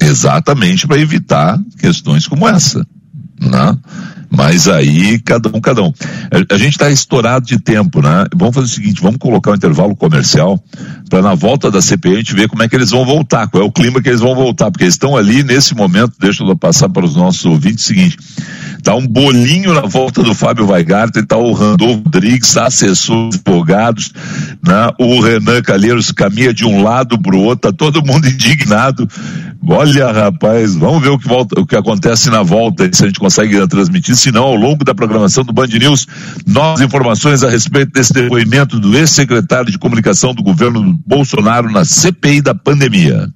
[0.00, 2.86] Exatamente para evitar questões como essa.
[3.40, 3.78] Né?
[4.30, 5.92] Mas aí, cada um, cada um.
[6.30, 8.26] A, a gente está estourado de tempo, né?
[8.34, 10.62] Vamos fazer o seguinte, vamos colocar um intervalo comercial
[11.08, 13.62] para na volta da CPI a gente ver como é que eles vão voltar, qual
[13.62, 16.56] é o clima que eles vão voltar, porque eles estão ali nesse momento, deixa eu
[16.56, 18.18] passar para os nossos ouvintes o seguinte,
[18.82, 24.12] tá um bolinho na volta do Fábio Weigarten, tá o Randolfo Rodrigues, assessores advogados,
[24.64, 24.90] né?
[24.98, 29.08] O Renan Calheiros caminha de um lado para o outro, tá todo mundo indignado.
[29.66, 33.18] Olha, rapaz, vamos ver o que, volta, o que acontece na volta, se a gente
[33.18, 36.06] consegue transmitir, se não, ao longo da programação do Band News,
[36.46, 42.42] novas informações a respeito desse depoimento do ex-secretário de comunicação do governo Bolsonaro na CPI
[42.42, 43.28] da pandemia.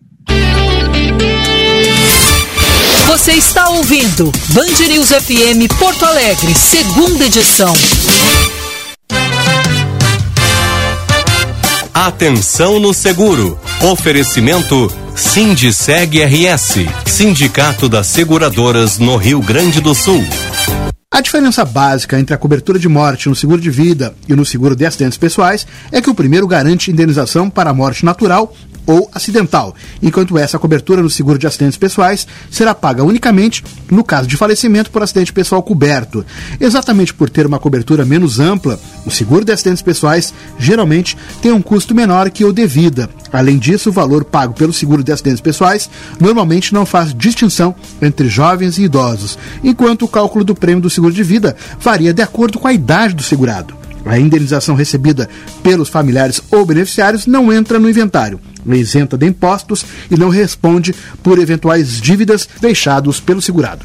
[3.07, 7.73] Você está ouvindo Band News FM Porto Alegre, segunda edição.
[11.95, 13.59] Atenção no seguro.
[13.83, 20.25] Oferecimento Sindiceg RS, Sindicato das Seguradoras no Rio Grande do Sul.
[21.13, 24.75] A diferença básica entre a cobertura de morte no seguro de vida e no seguro
[24.75, 28.57] de acidentes pessoais é que o primeiro garante indenização para a morte natural
[28.87, 34.27] ou acidental, enquanto essa cobertura no seguro de acidentes pessoais será paga unicamente no caso
[34.27, 36.25] de falecimento por acidente pessoal coberto.
[36.61, 41.63] Exatamente por ter uma cobertura menos ampla, o seguro de acidentes pessoais geralmente tem um
[41.63, 43.09] custo menor que o de vida.
[43.33, 45.89] Além disso, o valor pago pelo seguro de acidentes pessoais
[46.21, 51.15] normalmente não faz distinção entre jovens e idosos, enquanto o cálculo do prêmio do seguro
[51.15, 53.75] de vida varia de acordo com a idade do segurado.
[54.05, 55.29] A indenização recebida
[55.63, 61.39] pelos familiares ou beneficiários não entra no inventário, isenta de impostos e não responde por
[61.39, 63.85] eventuais dívidas deixados pelo segurado.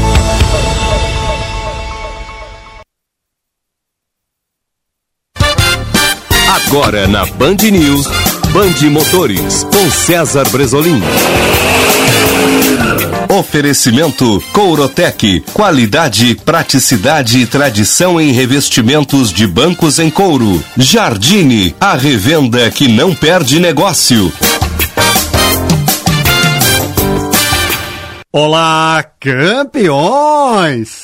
[6.51, 8.07] Agora na Band News,
[8.51, 11.01] Band Motores, com César Bresolim.
[13.29, 20.61] Oferecimento Courotec, qualidade, praticidade e tradição em revestimentos de bancos em couro.
[20.75, 24.29] Jardine, a revenda que não perde negócio.
[28.33, 31.00] Olá, campeões!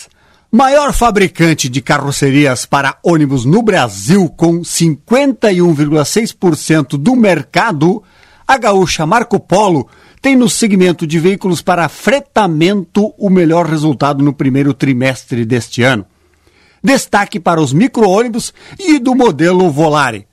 [0.57, 8.01] Maior fabricante de carrocerias para ônibus no Brasil, com 51,6% do mercado,
[8.47, 9.87] a gaúcha Marco Polo
[10.19, 16.03] tem no segmento de veículos para fretamento o melhor resultado no primeiro trimestre deste ano.
[16.83, 20.25] Destaque para os micro-ônibus e do modelo Volare.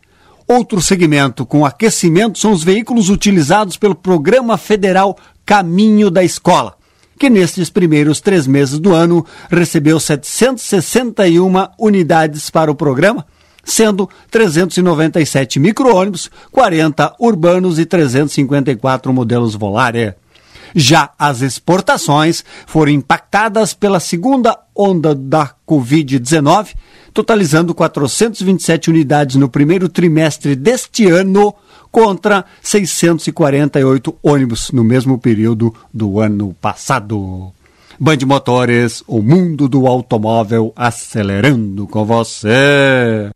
[0.48, 6.82] Outro segmento com aquecimento são os veículos utilizados pelo Programa Federal Caminho da Escola
[7.18, 13.26] que nestes primeiros três meses do ano recebeu 761 unidades para o programa,
[13.64, 20.14] sendo 397 micro-ônibus, 40 urbanos e 354 modelos Volare.
[20.74, 26.74] Já as exportações foram impactadas pela segunda onda da Covid-19,
[27.12, 31.54] totalizando 427 unidades no primeiro trimestre deste ano,
[31.94, 37.52] contra 648 ônibus no mesmo período do ano passado.
[38.00, 43.30] Band Motores, o mundo do automóvel acelerando com você.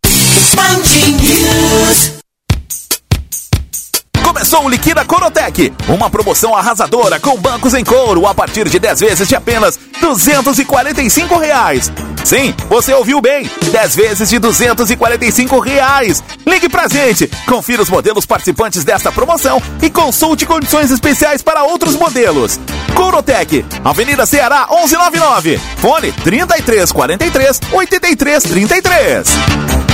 [4.39, 9.01] Começou o Liquida Corotec, uma promoção arrasadora com bancos em couro a partir de 10
[9.01, 11.91] vezes de apenas 245 reais.
[12.25, 16.23] Sim, você ouviu bem, 10 vezes de 245 reais.
[16.47, 21.97] Ligue pra gente, confira os modelos participantes desta promoção e consulte condições especiais para outros
[21.97, 22.61] modelos.
[22.95, 29.88] Corotec, Avenida Ceará 1199, fone 3343 8333.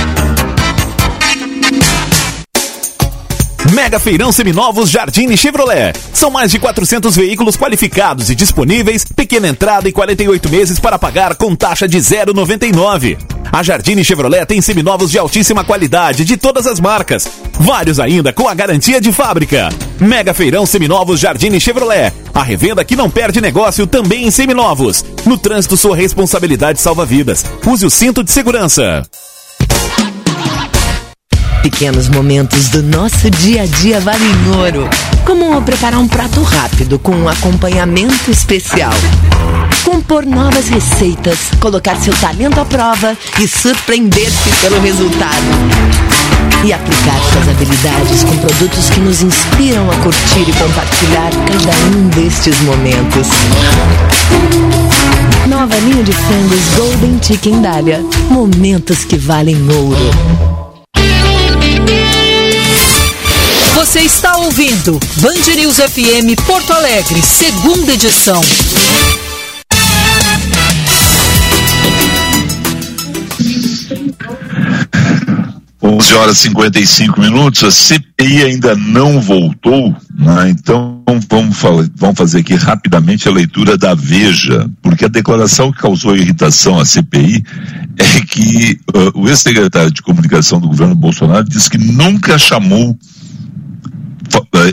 [3.73, 5.93] Mega Feirão Seminovos Jardine Chevrolet.
[6.13, 11.35] São mais de 400 veículos qualificados e disponíveis, pequena entrada e 48 meses para pagar
[11.35, 13.17] com taxa de 0,99.
[13.51, 17.27] A Jardine Chevrolet tem seminovos de altíssima qualidade de todas as marcas.
[17.53, 19.69] Vários ainda com a garantia de fábrica.
[19.99, 22.13] Mega Feirão Seminovos Jardine Chevrolet.
[22.33, 25.03] A revenda que não perde negócio também em seminovos.
[25.25, 27.43] No trânsito, sua responsabilidade salva vidas.
[27.65, 29.03] Use o cinto de segurança.
[31.65, 34.87] Pequenos momentos do nosso dia a dia valem ouro.
[35.25, 38.93] Como preparar um prato rápido com um acompanhamento especial.
[39.83, 45.41] Compor novas receitas, colocar seu talento à prova e surpreender-se pelo resultado.
[46.63, 52.09] E aplicar suas habilidades com produtos que nos inspiram a curtir e compartilhar cada um
[52.09, 53.27] destes momentos.
[55.47, 58.05] Nova linha de frangos Golden Chicken Dália.
[58.29, 60.54] Momentos que valem ouro.
[63.85, 68.41] Você está ouvindo Band News FM Porto Alegre, segunda edição.
[75.79, 80.49] Onze horas e 55 minutos, a CPI ainda não voltou, né?
[80.49, 85.77] então vamos, falar, vamos fazer aqui rapidamente a leitura da Veja, porque a declaração que
[85.77, 87.43] causou irritação à CPI
[87.97, 92.97] é que uh, o ex-secretário de comunicação do governo Bolsonaro disse que nunca chamou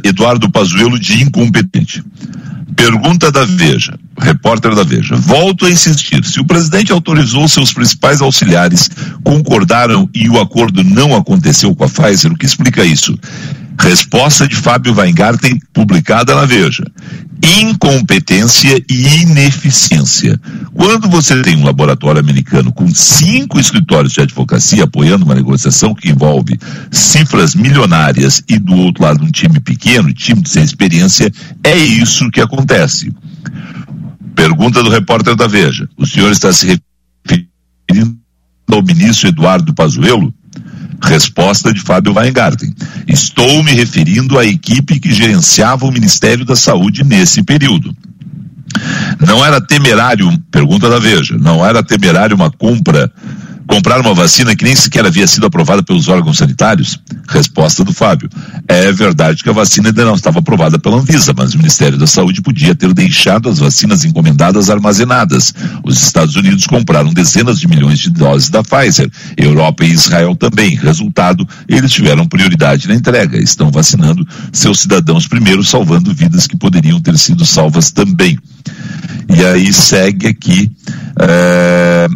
[0.05, 2.03] Eduardo Pazuello de incompetente.
[2.74, 5.14] Pergunta da Veja, repórter da Veja.
[5.14, 8.90] Volto a insistir: se o presidente autorizou seus principais auxiliares,
[9.22, 13.16] concordaram e o acordo não aconteceu com a Pfizer, o que explica isso?
[13.78, 16.84] Resposta de Fábio Weingarten, publicada na Veja.
[17.60, 20.40] Incompetência e ineficiência.
[20.72, 26.08] Quando você tem um laboratório americano com cinco escritórios de advocacia apoiando uma negociação que
[26.08, 26.58] envolve
[26.90, 31.32] cifras milionárias e do outro lado um time pequeno, time sem experiência,
[31.64, 33.12] é isso que acontece.
[34.34, 35.88] Pergunta do repórter da Veja.
[35.96, 36.80] O senhor está se
[37.28, 38.16] referindo
[38.70, 40.32] ao ministro Eduardo Pazuello?
[41.03, 42.72] Resposta de Fábio Weingarten.
[43.07, 47.94] Estou me referindo à equipe que gerenciava o Ministério da Saúde nesse período.
[49.20, 53.12] Não era temerário, pergunta da Veja, não era temerário uma compra
[53.72, 57.00] comprar uma vacina que nem sequer havia sido aprovada pelos órgãos sanitários?
[57.26, 58.28] Resposta do Fábio.
[58.68, 62.06] É verdade que a vacina ainda não estava aprovada pela Anvisa, mas o Ministério da
[62.06, 65.54] Saúde podia ter deixado as vacinas encomendadas armazenadas.
[65.82, 70.76] Os Estados Unidos compraram dezenas de milhões de doses da Pfizer, Europa e Israel também.
[70.76, 73.38] Resultado, eles tiveram prioridade na entrega.
[73.38, 78.38] Estão vacinando seus cidadãos primeiro, salvando vidas que poderiam ter sido salvas também.
[79.34, 80.70] E aí segue aqui.
[81.18, 82.06] É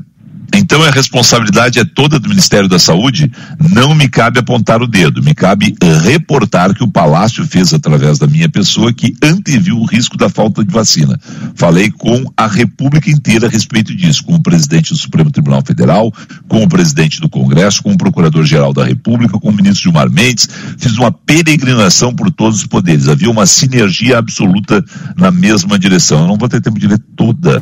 [0.57, 5.22] então a responsabilidade é toda do Ministério da Saúde, não me cabe apontar o dedo,
[5.22, 10.16] me cabe reportar que o Palácio fez através da minha pessoa que anteviu o risco
[10.16, 11.18] da falta de vacina.
[11.54, 16.12] Falei com a República inteira a respeito disso, com o presidente do Supremo Tribunal Federal,
[16.48, 20.48] com o presidente do Congresso, com o Procurador-Geral da República, com o ministro Gilmar Mendes,
[20.78, 23.09] fiz uma peregrinação por todos os poderes.
[23.09, 24.84] Havia uma sinergia absoluta
[25.16, 26.20] na mesma direção.
[26.20, 27.61] Eu não vou ter tempo de ler toda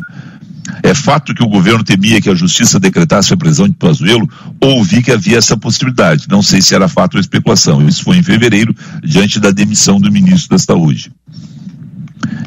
[0.83, 4.29] é fato que o governo temia que a justiça decretasse a prisão de Pazuello,
[4.61, 6.27] ouvi que havia essa possibilidade.
[6.29, 7.87] Não sei se era fato ou especulação.
[7.87, 11.13] Isso foi em fevereiro, diante da demissão do ministro da Saúde.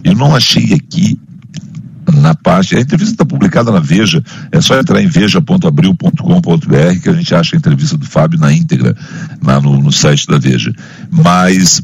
[0.04, 1.20] Eu não achei aqui
[2.14, 2.76] na parte.
[2.76, 7.56] A entrevista está publicada na Veja, é só entrar em veja.abril.com.br que a gente acha
[7.56, 8.96] a entrevista do Fábio na íntegra,
[9.44, 10.74] lá no, no site da Veja.
[11.12, 11.82] Mas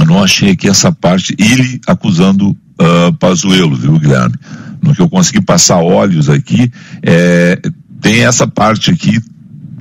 [0.00, 4.34] eu não achei aqui essa parte, ele acusando uh, Pazuello, viu, Guilherme?
[4.82, 6.70] no que eu consegui passar olhos aqui,
[7.02, 7.60] é,
[8.00, 9.20] tem essa parte aqui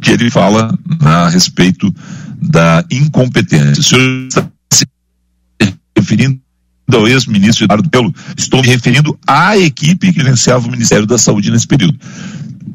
[0.01, 1.93] que ele fala a respeito
[2.41, 3.79] da incompetência.
[3.79, 4.85] O senhor está se
[5.97, 6.39] referindo
[6.91, 11.51] ao ex-ministro Eduardo Pelo, estou me referindo à equipe que gerenciava o Ministério da Saúde
[11.51, 11.97] nesse período.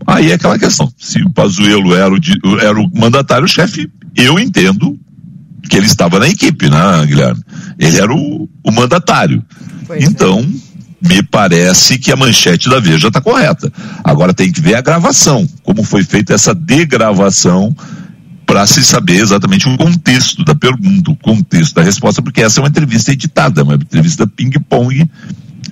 [0.06, 4.98] Aí é aquela questão, se o Pazuello era o, era o mandatário-chefe, eu entendo
[5.68, 7.42] que ele estava na equipe, né, Guilherme?
[7.78, 9.44] Ele era o, o mandatário.
[9.86, 10.06] Pois é.
[10.06, 13.70] então, é me parece que a manchete da Veja está correta.
[14.02, 17.76] Agora tem que ver a gravação, como foi feita essa degravação
[18.46, 22.62] para se saber exatamente o contexto da pergunta, o contexto da resposta, porque essa é
[22.62, 25.10] uma entrevista editada, uma entrevista ping-pong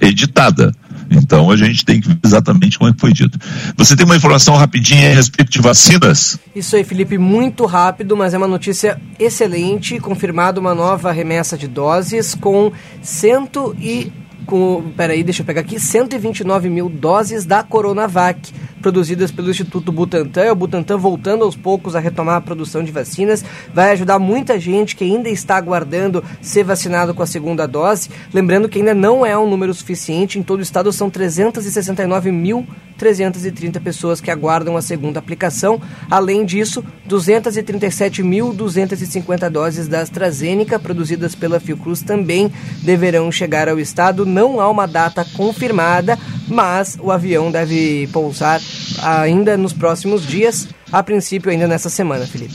[0.00, 0.74] editada.
[1.10, 3.38] Então a gente tem que ver exatamente como é que foi dito.
[3.76, 6.38] Você tem uma informação rapidinha a respeito de vacinas?
[6.54, 9.98] Isso aí, Felipe, muito rápido, mas é uma notícia excelente.
[9.98, 12.72] Confirmada uma nova remessa de doses com
[13.02, 14.12] cento e
[14.46, 20.52] com, peraí, deixa eu pegar aqui, 129 mil doses da Coronavac produzidas pelo Instituto Butantan.
[20.52, 24.96] O Butantan voltando aos poucos a retomar a produção de vacinas, vai ajudar muita gente
[24.96, 28.10] que ainda está aguardando ser vacinado com a segunda dose.
[28.34, 34.20] Lembrando que ainda não é um número suficiente, em todo o estado são 369.330 pessoas
[34.20, 35.80] que aguardam a segunda aplicação.
[36.10, 42.50] Além disso, 237.250 doses da AstraZeneca produzidas pela Fiocruz também
[42.82, 44.26] deverão chegar ao estado.
[44.32, 46.18] Não há uma data confirmada,
[46.48, 48.60] mas o avião deve pousar
[49.02, 52.54] ainda nos próximos dias, a princípio ainda nessa semana, Felipe.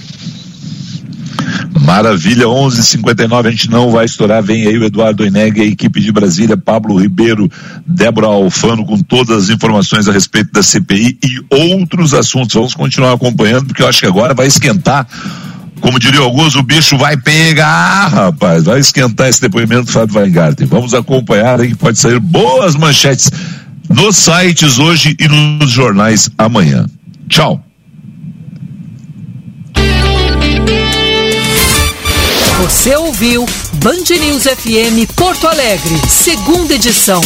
[1.87, 4.43] Maravilha, 11:59 a gente não vai estourar.
[4.43, 7.49] Vem aí o Eduardo Eneg, a equipe de Brasília, Pablo Ribeiro,
[7.85, 12.55] Débora Alfano com todas as informações a respeito da CPI e outros assuntos.
[12.55, 15.07] Vamos continuar acompanhando porque eu acho que agora vai esquentar.
[15.81, 18.63] Como diria alguns, o bicho vai pegar, rapaz.
[18.63, 20.65] Vai esquentar esse depoimento do Fábio Weingarten.
[20.67, 23.31] Vamos acompanhar aí que pode sair boas manchetes
[23.89, 26.85] nos sites hoje e nos jornais amanhã.
[27.29, 27.63] Tchau.
[32.61, 37.21] Você ouviu Band News FM Porto Alegre, segunda edição.